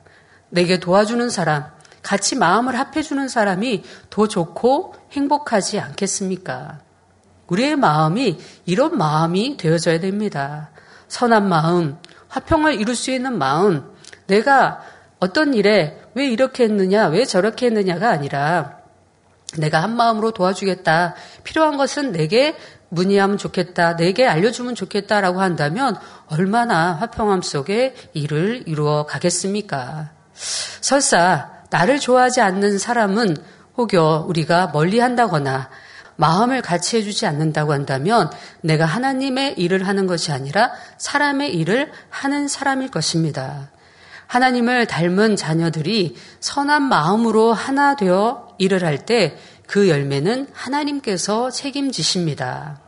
내게 0.49 0.79
도와주는 0.79 1.29
사람, 1.29 1.65
같이 2.01 2.35
마음을 2.35 2.77
합해주는 2.77 3.27
사람이 3.27 3.83
더 4.09 4.27
좋고 4.27 4.95
행복하지 5.11 5.79
않겠습니까? 5.79 6.79
우리의 7.47 7.75
마음이 7.75 8.39
이런 8.65 8.97
마음이 8.97 9.57
되어져야 9.57 9.99
됩니다. 9.99 10.69
선한 11.09 11.49
마음, 11.49 11.97
화평을 12.31 12.79
이룰 12.79 12.95
수 12.95 13.11
있는 13.11 13.37
마음, 13.37 13.83
내가 14.27 14.81
어떤 15.19 15.53
일에 15.53 16.01
왜 16.13 16.25
이렇게 16.25 16.63
했느냐, 16.63 17.07
왜 17.07 17.25
저렇게 17.25 17.67
했느냐가 17.67 18.09
아니라 18.09 18.79
내가 19.57 19.83
한 19.83 19.95
마음으로 19.95 20.31
도와주겠다. 20.31 21.15
필요한 21.43 21.75
것은 21.75 22.13
내게 22.13 22.55
문의하면 22.89 23.37
좋겠다. 23.37 23.97
내게 23.97 24.25
알려주면 24.27 24.75
좋겠다라고 24.75 25.41
한다면 25.41 25.97
얼마나 26.27 26.93
화평함 26.93 27.41
속에 27.41 27.95
일을 28.13 28.63
이루어 28.65 29.05
가겠습니까? 29.05 30.11
설사 30.33 31.51
나를 31.69 31.99
좋아하지 31.99 32.41
않는 32.41 32.77
사람은 32.77 33.37
혹여 33.77 34.25
우리가 34.27 34.71
멀리 34.73 34.99
한다거나 34.99 35.69
마음을 36.21 36.61
같이 36.61 36.97
해주지 36.97 37.25
않는다고 37.25 37.73
한다면 37.73 38.29
내가 38.61 38.85
하나님의 38.85 39.55
일을 39.57 39.87
하는 39.87 40.05
것이 40.05 40.31
아니라 40.31 40.71
사람의 40.97 41.53
일을 41.55 41.91
하는 42.09 42.47
사람일 42.47 42.91
것입니다. 42.91 43.71
하나님을 44.27 44.85
닮은 44.85 45.35
자녀들이 45.35 46.15
선한 46.39 46.83
마음으로 46.83 47.51
하나 47.51 47.95
되어 47.95 48.55
일을 48.59 48.85
할 48.85 49.05
때 49.05 49.35
그 49.71 49.87
열매는 49.87 50.47
하나님께서 50.51 51.49
책임지십니다. 51.49 52.81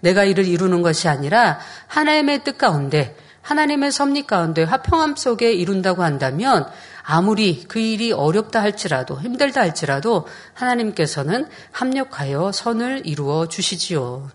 내가 0.00 0.24
이를 0.24 0.44
이루는 0.44 0.82
것이 0.82 1.06
아니라 1.06 1.60
하나님의 1.86 2.42
뜻 2.42 2.58
가운데 2.58 3.16
하나님의 3.42 3.92
섭리 3.92 4.26
가운데 4.26 4.64
화평함 4.64 5.14
속에 5.14 5.52
이룬다고 5.52 6.02
한다면 6.02 6.68
아무리 7.02 7.64
그 7.66 7.78
일이 7.78 8.12
어렵다 8.12 8.60
할지라도 8.60 9.20
힘들다 9.20 9.60
할지라도 9.60 10.26
하나님께서는 10.54 11.46
합력하여 11.72 12.52
선을 12.52 13.02
이루어 13.04 13.46
주시지요. 13.48 14.30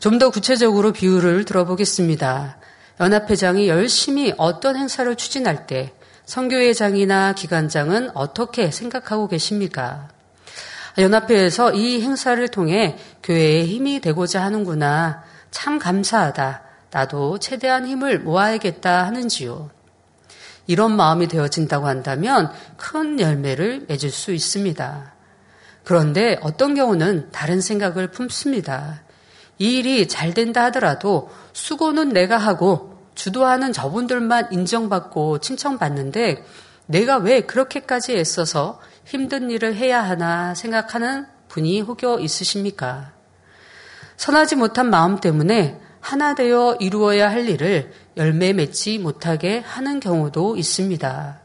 좀 0.00 0.18
더 0.18 0.30
구체적으로 0.30 0.92
비유를 0.92 1.44
들어보겠습니다. 1.44 2.58
연합회장이 3.00 3.68
열심히 3.68 4.34
어떤 4.36 4.76
행사를 4.76 5.14
추진할 5.16 5.66
때 5.66 5.94
선교회장이나 6.26 7.34
기관장은 7.34 8.10
어떻게 8.14 8.70
생각하고 8.70 9.28
계십니까? 9.28 10.08
연합회에서 10.98 11.72
이 11.72 12.02
행사를 12.02 12.46
통해 12.48 12.96
교회에 13.22 13.66
힘이 13.66 14.00
되고자 14.00 14.42
하는구나. 14.42 15.24
참 15.50 15.78
감사하다. 15.78 16.62
나도 16.90 17.38
최대한 17.38 17.86
힘을 17.86 18.20
모아야겠다 18.20 19.06
하는지요. 19.06 19.70
이런 20.66 20.96
마음이 20.96 21.28
되어진다고 21.28 21.86
한다면 21.86 22.50
큰 22.76 23.20
열매를 23.20 23.86
맺을 23.88 24.10
수 24.10 24.32
있습니다. 24.32 25.14
그런데 25.84 26.38
어떤 26.42 26.74
경우는 26.74 27.30
다른 27.30 27.60
생각을 27.60 28.10
품습니다. 28.10 29.02
이 29.58 29.78
일이 29.78 30.08
잘 30.08 30.34
된다 30.34 30.64
하더라도 30.64 31.30
수고는 31.52 32.08
내가 32.08 32.38
하고 32.38 32.98
주도하는 33.14 33.72
저분들만 33.72 34.48
인정받고 34.52 35.38
칭찬받는데 35.38 36.44
내가 36.86 37.18
왜 37.18 37.42
그렇게까지 37.42 38.16
애써서 38.16 38.80
힘든 39.04 39.50
일을 39.50 39.74
해야 39.74 40.02
하나 40.02 40.54
생각하는 40.54 41.26
분이 41.48 41.82
혹여 41.82 42.18
있으십니까? 42.18 43.12
선하지 44.16 44.56
못한 44.56 44.90
마음 44.90 45.20
때문에 45.20 45.80
하나 46.04 46.34
되어 46.34 46.76
이루어야 46.80 47.30
할 47.30 47.48
일을 47.48 47.90
열매 48.18 48.52
맺지 48.52 48.98
못하게 48.98 49.60
하는 49.60 50.00
경우도 50.00 50.54
있습니다. 50.54 51.40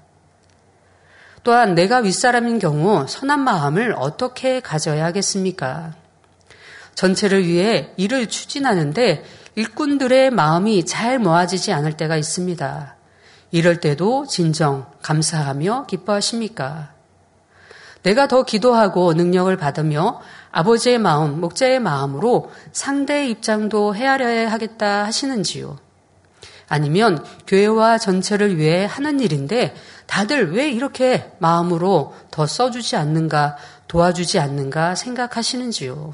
또한 1.44 1.76
내가 1.76 2.00
윗사람인 2.00 2.60
경우 2.60 3.08
선한 3.08 3.40
마음을 3.40 3.96
어떻게 3.98 4.60
가져야 4.60 5.06
하겠습니까? 5.06 5.94
전체를 6.94 7.48
위해 7.48 7.94
일을 7.96 8.28
추진하는데 8.28 9.24
일꾼들의 9.56 10.32
마음이 10.32 10.86
잘 10.86 11.20
모아지지 11.20 11.72
않을 11.72 11.94
때가 11.94 12.18
있습니다. 12.18 12.98
이럴 13.52 13.80
때도 13.80 14.28
진정 14.28 14.92
감사하며 15.02 15.86
기뻐하십니까? 15.86 16.92
내가 18.04 18.28
더 18.28 18.44
기도하고 18.44 19.14
능력을 19.14 19.56
받으며 19.56 20.20
아버지의 20.52 20.98
마음, 20.98 21.40
목자의 21.40 21.80
마음으로 21.80 22.52
상대의 22.72 23.30
입장도 23.32 23.96
헤아려야 23.96 24.52
하겠다 24.52 25.06
하시는지요? 25.06 25.78
아니면 26.68 27.26
교회와 27.48 27.98
전체를 27.98 28.58
위해 28.58 28.86
하는 28.86 29.20
일인데 29.20 29.76
다들 30.06 30.54
왜 30.54 30.70
이렇게 30.70 31.32
마음으로 31.40 32.16
더 32.32 32.46
써주지 32.46 32.96
않는가, 32.96 33.58
도와주지 33.88 34.40
않는가 34.40 34.96
생각하시는지요? 34.96 36.14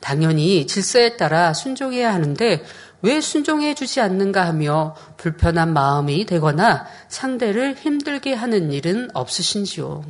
당연히 0.00 0.66
질서에 0.66 1.16
따라 1.16 1.52
순종해야 1.52 2.12
하는데 2.12 2.64
왜 3.02 3.20
순종해 3.20 3.74
주지 3.74 4.00
않는가 4.00 4.46
하며 4.46 4.96
불편한 5.16 5.72
마음이 5.72 6.26
되거나 6.26 6.86
상대를 7.08 7.76
힘들게 7.76 8.34
하는 8.34 8.72
일은 8.72 9.10
없으신지요? 9.14 10.04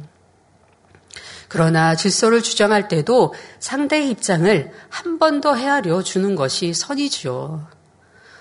그러나 1.56 1.94
질서를 1.94 2.42
주장할 2.42 2.86
때도 2.86 3.32
상대의 3.60 4.10
입장을 4.10 4.72
한 4.90 5.18
번 5.18 5.40
더 5.40 5.54
헤아려 5.54 6.02
주는 6.02 6.36
것이 6.36 6.74
선이지요. 6.74 7.66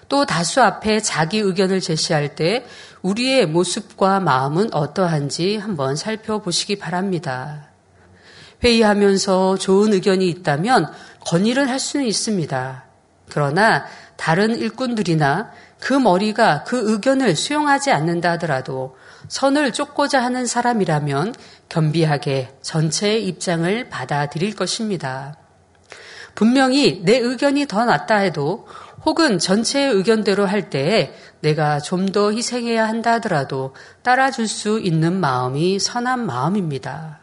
또 0.10 0.26
다수 0.26 0.62
앞에 0.62 1.00
자기 1.00 1.40
의견을 1.40 1.80
제시할 1.80 2.36
때 2.36 2.66
우리의 3.04 3.46
모습과 3.46 4.20
마음은 4.20 4.74
어떠한지 4.74 5.56
한번 5.56 5.96
살펴보시기 5.96 6.78
바랍니다. 6.78 7.70
회의하면서 8.62 9.60
좋은 9.60 9.94
의견이 9.94 10.28
있다면 10.28 10.92
건의를 11.22 11.70
할 11.70 11.80
수는 11.80 12.06
있습니다. 12.06 12.84
그러나 13.30 13.86
다른 14.18 14.58
일꾼들이나 14.58 15.52
그 15.80 15.94
머리가 15.94 16.64
그 16.64 16.92
의견을 16.92 17.38
수용하지 17.38 17.92
않는다 17.92 18.32
하더라도 18.32 18.98
선을 19.28 19.74
쫓고자 19.74 20.24
하는 20.24 20.46
사람이라면 20.46 21.34
겸비하게 21.70 22.50
전체의 22.62 23.26
입장을 23.28 23.90
받아들일 23.90 24.56
것입니다. 24.56 25.38
분명히 26.36 27.02
내 27.04 27.18
의견이 27.18 27.66
더 27.66 27.86
낫다 27.86 28.18
해도 28.18 28.68
혹은 29.06 29.40
전체의 29.40 29.94
의견대로 29.94 30.46
할 30.46 30.70
때에 30.70 31.14
내가 31.42 31.80
좀 31.80 32.12
더 32.12 32.32
희생해야 32.32 32.88
한다 32.88 33.14
하더라도 33.14 33.76
따라줄 34.04 34.48
수 34.48 34.80
있는 34.80 35.20
마음이 35.20 35.80
선한 35.80 36.26
마음입니다. 36.26 37.20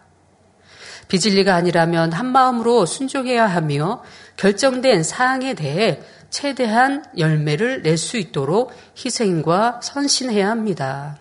비질리가 1.08 1.54
아니라면 1.54 2.12
한 2.12 2.26
마음으로 2.32 2.86
순종해야 2.86 3.46
하며 3.46 4.02
결정된 4.36 5.02
사항에 5.02 5.54
대해 5.54 6.00
최대한 6.30 7.04
열매를 7.18 7.82
낼 7.82 7.98
수 7.98 8.16
있도록 8.16 8.72
희생과 8.96 9.80
선신해야 9.82 10.48
합니다. 10.48 11.18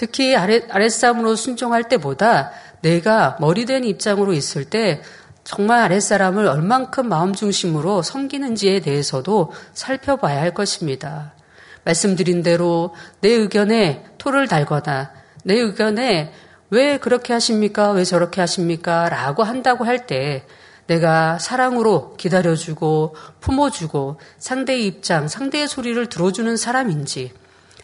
특히 0.00 0.34
아랫, 0.34 0.74
아랫사람으로 0.74 1.36
순종할 1.36 1.84
때보다 1.84 2.52
내가 2.80 3.36
머리된 3.38 3.84
입장으로 3.84 4.32
있을 4.32 4.64
때 4.64 5.02
정말 5.44 5.80
아랫사람을 5.80 6.46
얼만큼 6.46 7.06
마음 7.06 7.34
중심으로 7.34 8.00
섬기는지에 8.00 8.80
대해서도 8.80 9.52
살펴봐야 9.74 10.40
할 10.40 10.54
것입니다. 10.54 11.34
말씀드린 11.84 12.42
대로 12.42 12.94
내 13.20 13.28
의견에 13.28 14.06
토를 14.16 14.48
달거나 14.48 15.10
내 15.44 15.58
의견에 15.58 16.32
왜 16.70 16.96
그렇게 16.96 17.34
하십니까? 17.34 17.90
왜 17.90 18.04
저렇게 18.04 18.40
하십니까? 18.40 19.10
라고 19.10 19.42
한다고 19.42 19.84
할 19.84 20.06
때 20.06 20.46
내가 20.86 21.38
사랑으로 21.38 22.16
기다려주고 22.16 23.16
품어주고 23.40 24.18
상대의 24.38 24.86
입장, 24.86 25.28
상대의 25.28 25.68
소리를 25.68 26.06
들어주는 26.08 26.56
사람인지 26.56 27.32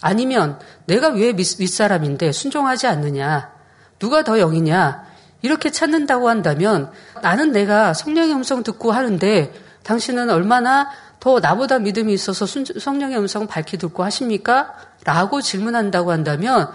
아니면 0.00 0.58
내가 0.86 1.08
왜 1.08 1.32
윗사람인데 1.32 2.32
순종하지 2.32 2.86
않느냐? 2.86 3.52
누가 3.98 4.24
더 4.24 4.38
영이냐? 4.38 5.04
이렇게 5.42 5.70
찾는다고 5.70 6.28
한다면 6.28 6.90
나는 7.22 7.52
내가 7.52 7.94
성령의 7.94 8.34
음성 8.34 8.62
듣고 8.62 8.92
하는데 8.92 9.52
당신은 9.84 10.30
얼마나 10.30 10.90
더 11.20 11.40
나보다 11.40 11.78
믿음이 11.78 12.12
있어서 12.12 12.46
성령의 12.46 13.18
음성 13.18 13.46
밝히 13.46 13.78
듣고 13.78 14.04
하십니까? 14.04 14.74
라고 15.04 15.40
질문한다고 15.40 16.10
한다면 16.10 16.70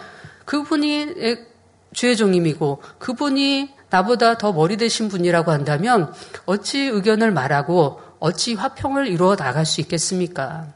그분이 0.45 1.15
주의 1.93 2.15
종임이고 2.15 2.81
그분이 2.97 3.75
나보다 3.89 4.37
더 4.37 4.53
머리 4.53 4.77
되신 4.77 5.09
분이라고 5.09 5.51
한다면 5.51 6.13
어찌 6.45 6.79
의견을 6.79 7.31
말하고 7.31 7.99
어찌 8.19 8.53
화평을 8.53 9.07
이루어 9.07 9.35
나갈 9.35 9.65
수 9.65 9.81
있겠습니까? 9.81 10.67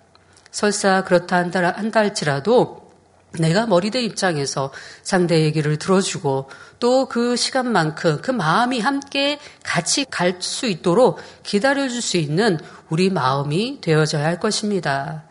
설사 0.56 1.04
그렇다 1.04 1.36
한다 1.36 2.00
할지라도 2.00 2.89
내가 3.38 3.65
머리대 3.65 4.02
입장에서 4.02 4.72
상대 5.04 5.41
얘기를 5.41 5.78
들어주고 5.78 6.50
또 6.80 7.10
그 7.10 7.36
시간만큼 7.36 8.22
그 8.22 8.32
마음이 8.32 8.80
함께 8.80 9.38
같이 9.63 10.06
갈 10.10 10.38
수 10.39 10.65
있도록 10.68 11.20
기다려줄 11.44 12.02
수 12.02 12.15
있는 12.15 12.58
우리 12.89 13.10
마음이 13.10 13.82
되어져야 13.82 14.24
할 14.24 14.39
것입니다. 14.39 15.26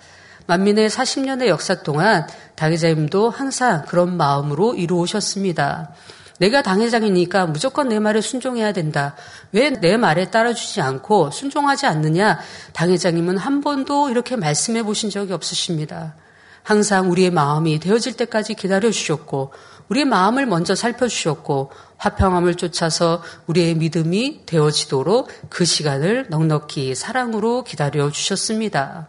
만민의 0.47 0.91
40년의 0.91 1.47
역사 1.47 1.83
동안 1.83 2.29
당회자님도 2.55 3.31
항상 3.31 3.87
그런 3.87 4.19
마음으로 4.19 4.75
이루어오셨습니다. 4.75 5.95
내가 6.39 6.63
당회장이니까 6.63 7.47
무조건 7.47 7.89
내 7.89 7.99
말에 7.99 8.21
순종해야 8.21 8.73
된다. 8.73 9.15
왜 9.53 9.71
내 9.71 9.97
말에 9.97 10.31
따라주지 10.31 10.81
않고 10.81 11.31
순종하지 11.31 11.87
않느냐? 11.87 12.41
당회장님은 12.73 13.39
한 13.39 13.61
번도 13.61 14.11
이렇게 14.11 14.37
말씀해 14.37 14.83
보신 14.83 15.11
적이 15.11 15.33
없으십니다. 15.33 16.15
항상 16.63 17.11
우리의 17.11 17.31
마음이 17.31 17.79
되어질 17.79 18.17
때까지 18.17 18.55
기다려 18.55 18.91
주셨고, 18.91 19.53
우리의 19.91 20.07
마음을 20.07 20.47
먼저 20.47 20.75
살펴주셨고, 20.75 21.71
화평함을 21.99 22.55
쫓아서 22.55 23.23
우리의 23.47 23.75
믿음이 23.75 24.47
되어지도록 24.47 25.29
그 25.51 25.65
시간을 25.67 26.27
넉넉히 26.31 26.95
사랑으로 26.95 27.65
기다려 27.65 28.11
주셨습니다. 28.11 29.09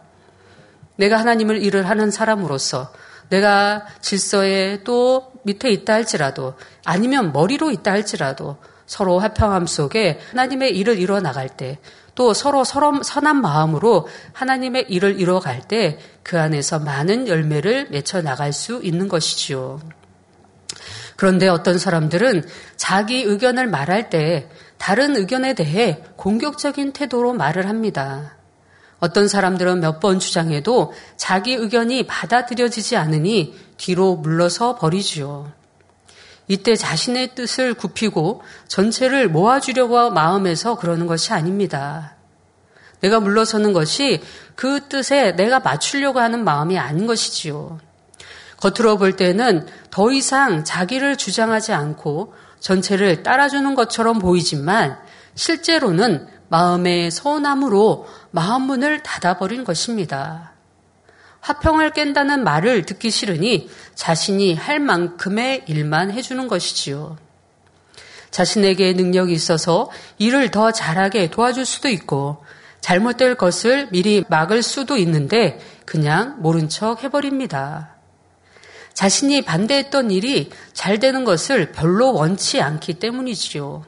내가 0.96 1.18
하나님을 1.18 1.62
일을 1.62 1.88
하는 1.88 2.10
사람으로서 2.10 2.92
내가 3.30 3.86
질서에 4.00 4.82
또 4.84 5.32
밑에 5.46 5.70
있다 5.70 5.94
할지라도 5.94 6.54
아니면 6.84 7.32
머리로 7.32 7.70
있다 7.70 7.92
할지라도 7.92 8.58
서로 8.84 9.18
화평함 9.18 9.66
속에 9.66 10.20
하나님의 10.30 10.76
일을 10.76 10.98
이루어 10.98 11.20
나갈 11.20 11.48
때, 11.48 11.78
또 12.14 12.32
서로 12.34 12.64
서로 12.64 13.02
선한 13.02 13.40
마음으로 13.42 14.08
하나님의 14.32 14.86
일을 14.88 15.18
이루어갈 15.20 15.60
때 15.60 15.98
그 16.22 16.40
안에서 16.40 16.80
많은 16.80 17.28
열매를 17.28 17.86
맺혀 17.90 18.20
나갈 18.20 18.52
수 18.52 18.80
있는 18.82 19.06
것이지요. 19.06 19.78
그런데 21.14 21.46
어떤 21.46 21.78
사람들은 21.78 22.42
자기 22.76 23.22
의견을 23.22 23.68
말할 23.68 24.10
때 24.10 24.48
다른 24.76 25.14
의견에 25.16 25.54
대해 25.54 26.02
공격적인 26.16 26.92
태도로 26.92 27.32
말을 27.34 27.68
합니다. 27.68 28.36
어떤 28.98 29.28
사람들은 29.28 29.78
몇 29.80 30.00
번 30.00 30.18
주장해도 30.18 30.92
자기 31.16 31.54
의견이 31.54 32.06
받아들여지지 32.08 32.96
않으니 32.96 33.54
뒤로 33.76 34.16
물러서 34.16 34.76
버리지요. 34.76 35.52
이때 36.48 36.76
자신의 36.76 37.34
뜻을 37.34 37.74
굽히고 37.74 38.42
전체를 38.68 39.28
모아주려고 39.28 40.10
마음에서 40.10 40.76
그러는 40.76 41.06
것이 41.06 41.32
아닙니다. 41.32 42.14
내가 43.00 43.20
물러서는 43.20 43.72
것이 43.72 44.22
그 44.54 44.88
뜻에 44.88 45.32
내가 45.32 45.60
맞추려고 45.60 46.20
하는 46.20 46.44
마음이 46.44 46.78
아닌 46.78 47.06
것이지요. 47.06 47.78
겉으로 48.58 48.96
볼 48.96 49.16
때는 49.16 49.66
더 49.90 50.12
이상 50.12 50.64
자기를 50.64 51.16
주장하지 51.16 51.72
않고 51.72 52.34
전체를 52.60 53.22
따라주는 53.22 53.74
것처럼 53.74 54.18
보이지만 54.18 54.98
실제로는 55.34 56.26
마음의 56.48 57.10
서운함으로 57.10 58.06
마음문을 58.30 59.02
닫아버린 59.02 59.64
것입니다. 59.64 60.52
화평을 61.46 61.90
깬다는 61.92 62.42
말을 62.42 62.82
듣기 62.86 63.08
싫으니 63.08 63.70
자신이 63.94 64.54
할 64.54 64.80
만큼의 64.80 65.62
일만 65.68 66.10
해주는 66.10 66.48
것이지요. 66.48 67.18
자신에게 68.32 68.94
능력이 68.94 69.32
있어서 69.32 69.88
일을 70.18 70.50
더 70.50 70.72
잘하게 70.72 71.30
도와줄 71.30 71.64
수도 71.64 71.88
있고 71.88 72.44
잘못될 72.80 73.36
것을 73.36 73.88
미리 73.92 74.24
막을 74.28 74.60
수도 74.64 74.96
있는데 74.96 75.60
그냥 75.84 76.34
모른 76.40 76.68
척 76.68 77.04
해버립니다. 77.04 77.94
자신이 78.92 79.42
반대했던 79.42 80.10
일이 80.10 80.50
잘 80.72 80.98
되는 80.98 81.24
것을 81.24 81.70
별로 81.70 82.12
원치 82.12 82.60
않기 82.60 82.94
때문이지요. 82.94 83.84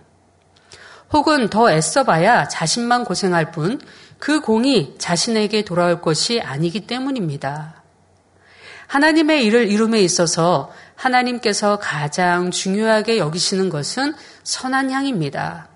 혹은 1.13 1.49
더 1.49 1.73
애써봐야 1.73 2.47
자신만 2.47 3.05
고생할 3.05 3.51
뿐 3.51 3.81
그 4.19 4.41
공이 4.41 4.97
자신에게 4.99 5.65
돌아올 5.65 6.01
것이 6.01 6.41
아니기 6.41 6.87
때문입니다. 6.87 7.83
하나님의 8.87 9.45
일을 9.45 9.71
이룸에 9.71 10.01
있어서 10.01 10.73
하나님께서 10.95 11.79
가장 11.79 12.51
중요하게 12.51 13.19
여기시는 13.19 13.69
것은 13.69 14.15
선한 14.45 14.91
향입니다. 14.91 15.69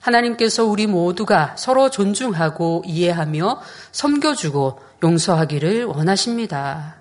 하나님께서 0.00 0.64
우리 0.64 0.86
모두가 0.86 1.54
서로 1.56 1.90
존중하고 1.90 2.82
이해하며 2.86 3.60
섬겨주고 3.92 4.80
용서하기를 5.02 5.84
원하십니다. 5.84 6.96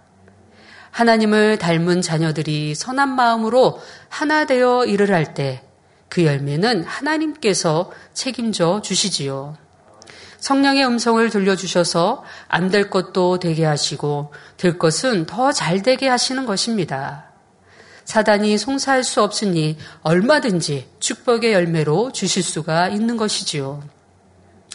하나님을 0.92 1.58
닮은 1.58 2.02
자녀들이 2.02 2.76
선한 2.76 3.16
마음으로 3.16 3.80
하나 4.10 4.46
되어 4.46 4.86
일을 4.86 5.12
할 5.12 5.34
때 5.34 5.72
그 6.12 6.26
열매는 6.26 6.84
하나님께서 6.84 7.90
책임져 8.14 8.82
주시지요. 8.84 9.56
성령의 10.42 10.86
음성을 10.86 11.30
들려주셔서 11.30 12.24
안 12.50 12.72
될 12.72 12.90
것도 12.90 13.40
되게 13.40 13.64
하시고 13.64 14.34
될 14.58 14.78
것은 14.78 15.26
더 15.26 15.52
잘 15.54 15.82
되게 15.82 16.10
하시는 16.10 16.46
것입니다. 16.46 17.26
사단이 18.06 18.58
송사할 18.58 19.04
수 19.04 19.22
없으니 19.22 19.78
얼마든지 20.02 20.90
축복의 21.00 21.54
열매로 21.54 22.12
주실 22.12 22.44
수가 22.44 22.90
있는 22.90 23.16
것이지요. 23.16 23.84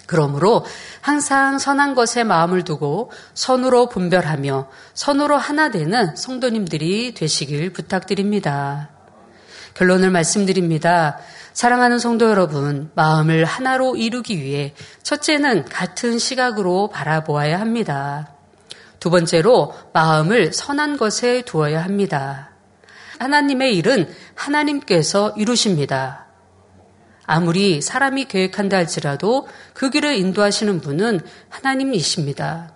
그러므로 0.06 0.64
항상 1.00 1.58
선한 1.58 1.96
것에 1.96 2.22
마음을 2.22 2.62
두고 2.62 3.10
선으로 3.34 3.88
분별하며 3.88 4.68
선으로 4.94 5.36
하나 5.36 5.70
되는 5.70 6.14
성도님들이 6.14 7.12
되시길 7.14 7.72
부탁드립니다. 7.72 8.90
결론을 9.74 10.10
말씀드립니다. 10.10 11.18
사랑하는 11.56 11.98
성도 11.98 12.28
여러분, 12.28 12.90
마음을 12.94 13.46
하나로 13.46 13.96
이루기 13.96 14.42
위해 14.42 14.74
첫째는 15.02 15.64
같은 15.64 16.18
시각으로 16.18 16.90
바라보아야 16.90 17.58
합니다. 17.58 18.28
두 19.00 19.08
번째로 19.08 19.72
마음을 19.94 20.52
선한 20.52 20.98
것에 20.98 21.40
두어야 21.46 21.82
합니다. 21.82 22.50
하나님의 23.20 23.74
일은 23.74 24.06
하나님께서 24.34 25.32
이루십니다. 25.38 26.26
아무리 27.24 27.80
사람이 27.80 28.26
계획한다 28.26 28.76
할지라도 28.76 29.48
그 29.72 29.88
길을 29.88 30.14
인도하시는 30.14 30.82
분은 30.82 31.20
하나님이십니다. 31.48 32.74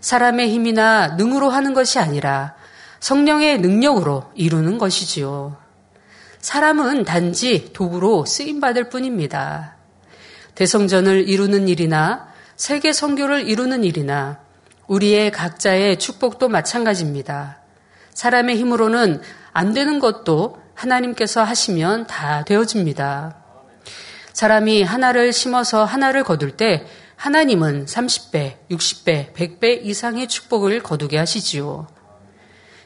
사람의 0.00 0.48
힘이나 0.48 1.16
능으로 1.16 1.50
하는 1.50 1.74
것이 1.74 1.98
아니라 1.98 2.54
성령의 2.98 3.60
능력으로 3.60 4.30
이루는 4.34 4.78
것이지요. 4.78 5.65
사람은 6.46 7.02
단지 7.02 7.72
도구로 7.72 8.24
쓰임받을 8.24 8.88
뿐입니다. 8.88 9.74
대성전을 10.54 11.28
이루는 11.28 11.66
일이나 11.66 12.28
세계 12.54 12.92
선교를 12.92 13.48
이루는 13.48 13.82
일이나 13.82 14.38
우리의 14.86 15.32
각자의 15.32 15.98
축복도 15.98 16.48
마찬가지입니다. 16.48 17.58
사람의 18.14 18.58
힘으로는 18.58 19.22
안 19.52 19.74
되는 19.74 19.98
것도 19.98 20.62
하나님께서 20.74 21.42
하시면 21.42 22.06
다 22.06 22.44
되어집니다. 22.44 23.38
사람이 24.32 24.84
하나를 24.84 25.32
심어서 25.32 25.84
하나를 25.84 26.22
거둘 26.22 26.52
때 26.52 26.86
하나님은 27.16 27.86
30배, 27.86 28.54
60배, 28.70 29.34
100배 29.34 29.84
이상의 29.84 30.28
축복을 30.28 30.84
거두게 30.84 31.18
하시지요. 31.18 31.88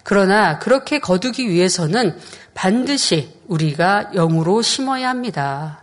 그러나 0.03 0.59
그렇게 0.59 0.99
거두기 0.99 1.49
위해서는 1.49 2.19
반드시 2.61 3.33
우리가 3.49 4.11
영으로 4.13 4.61
심어야 4.61 5.09
합니다. 5.09 5.81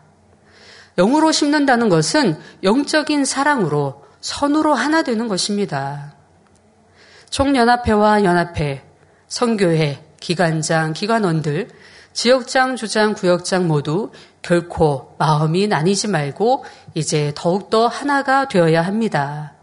영으로 0.96 1.32
심는다는 1.32 1.90
것은 1.90 2.40
영적인 2.62 3.26
사랑으로 3.26 4.06
선으로 4.22 4.76
하나 4.76 5.02
되는 5.02 5.28
것입니다. 5.28 6.14
총연합회와 7.32 8.24
연합회, 8.24 8.84
성교회, 9.28 10.04
기관장, 10.20 10.94
기관원들, 10.94 11.70
지역장, 12.14 12.76
주장, 12.76 13.16
구역장 13.16 13.68
모두 13.68 14.12
결코 14.44 15.16
마음이 15.18 15.68
나뉘지 15.68 16.08
말고 16.08 16.64
이제 16.94 17.32
더욱더 17.36 17.88
하나가 17.88 18.48
되어야 18.48 18.84
합니다. 18.84 19.54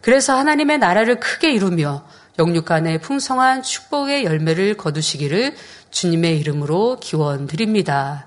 그래서 0.00 0.36
하나님의 0.36 0.78
나라를 0.78 1.18
크게 1.18 1.50
이루며 1.52 2.04
영육 2.38 2.66
간의 2.66 3.00
풍성한 3.00 3.62
축복의 3.62 4.24
열매를 4.24 4.76
거두시기를 4.76 5.56
주님의 5.96 6.38
이름으로 6.40 6.98
기원 7.00 7.46
드립니다. 7.46 8.26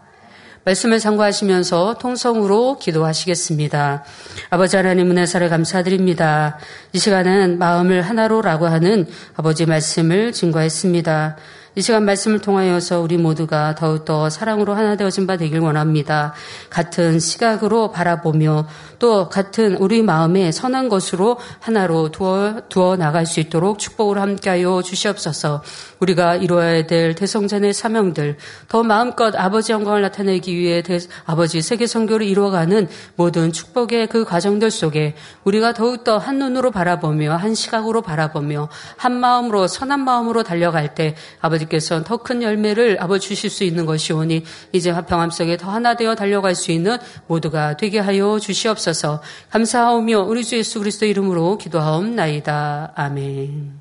말씀을 0.64 1.00
상고하시면서 1.00 2.00
통성으로 2.00 2.80
기도하시겠습니다. 2.80 4.04
아버지 4.50 4.76
하나님 4.76 5.12
은혜사를 5.12 5.48
감사드립니다. 5.50 6.58
이 6.94 7.00
시간은 7.00 7.60
마음을 7.60 8.02
하나로라고 8.02 8.66
하는 8.66 9.08
아버지 9.36 9.68
말씀을 9.68 10.32
증거했습니다. 10.34 11.38
이 11.76 11.82
시간 11.82 12.04
말씀을 12.06 12.40
통하여서 12.40 13.02
우리 13.02 13.18
모두가 13.18 13.76
더욱더 13.76 14.32
사랑으로 14.32 14.74
하나 14.74 14.98
되어진 14.98 15.28
바 15.28 15.38
되길 15.38 15.60
원합니다. 15.60 16.34
같은 16.72 17.20
시각으로 17.20 17.92
바라보며 17.92 18.68
또 19.00 19.30
같은 19.30 19.76
우리 19.78 20.02
마음에 20.02 20.52
선한 20.52 20.90
것으로 20.90 21.38
하나로 21.60 22.10
두어, 22.12 22.62
두어 22.70 22.98
나갈 22.98 23.26
수 23.26 23.40
있도록 23.40 23.80
축복을 23.80 24.20
함께하여 24.20 24.82
주시옵소서. 24.82 25.64
우리가 26.00 26.36
이루어야 26.36 26.86
될 26.86 27.16
대성전의 27.16 27.74
사명들 27.74 28.38
더 28.68 28.84
마음껏 28.84 29.34
아버지 29.36 29.72
영광을 29.72 30.02
나타내기 30.02 30.56
위해 30.56 30.82
대, 30.82 31.00
아버지 31.26 31.62
세계 31.62 31.88
선교를 31.88 32.26
이루어가는 32.28 32.88
모든 33.16 33.52
축복의 33.52 34.08
그 34.08 34.26
과정들 34.26 34.72
속에 34.72 35.16
우리가 35.44 35.74
더욱더 35.74 36.18
한 36.18 36.40
눈으로 36.40 36.72
바라보며 36.72 37.36
한 37.36 37.56
시각으로 37.56 38.02
바라보며 38.02 38.70
한 38.98 39.14
마음으로 39.14 39.68
선한 39.68 40.02
마음으로 40.02 40.44
달려갈 40.44 40.94
때 40.96 41.16
아버지 41.40 41.60
아버지께서 41.60 42.04
더 42.04 42.18
큰 42.18 42.44
열매를 42.44 42.98
아버지 43.00 43.30
주실 43.30 43.50
수 43.50 43.64
있는 43.64 43.86
것이오니 43.86 44.44
이제 44.74 44.90
화평함 44.90 45.30
속에 45.32 45.58
더 45.58 45.72
하나 45.72 45.96
되어 45.96 46.16
달려갈 46.16 46.54
수 46.54 46.72
있는 46.72 46.98
모두가 47.28 47.78
되게 47.78 48.00
하여 48.00 48.40
주시 48.40 48.68
옵소서 48.90 49.22
감사하오며 49.52 50.22
우리 50.22 50.44
주 50.44 50.58
예수 50.58 50.80
그리스도 50.80 51.06
이름으로 51.06 51.58
기도하옵나이다. 51.58 52.94
아멘. 52.96 53.79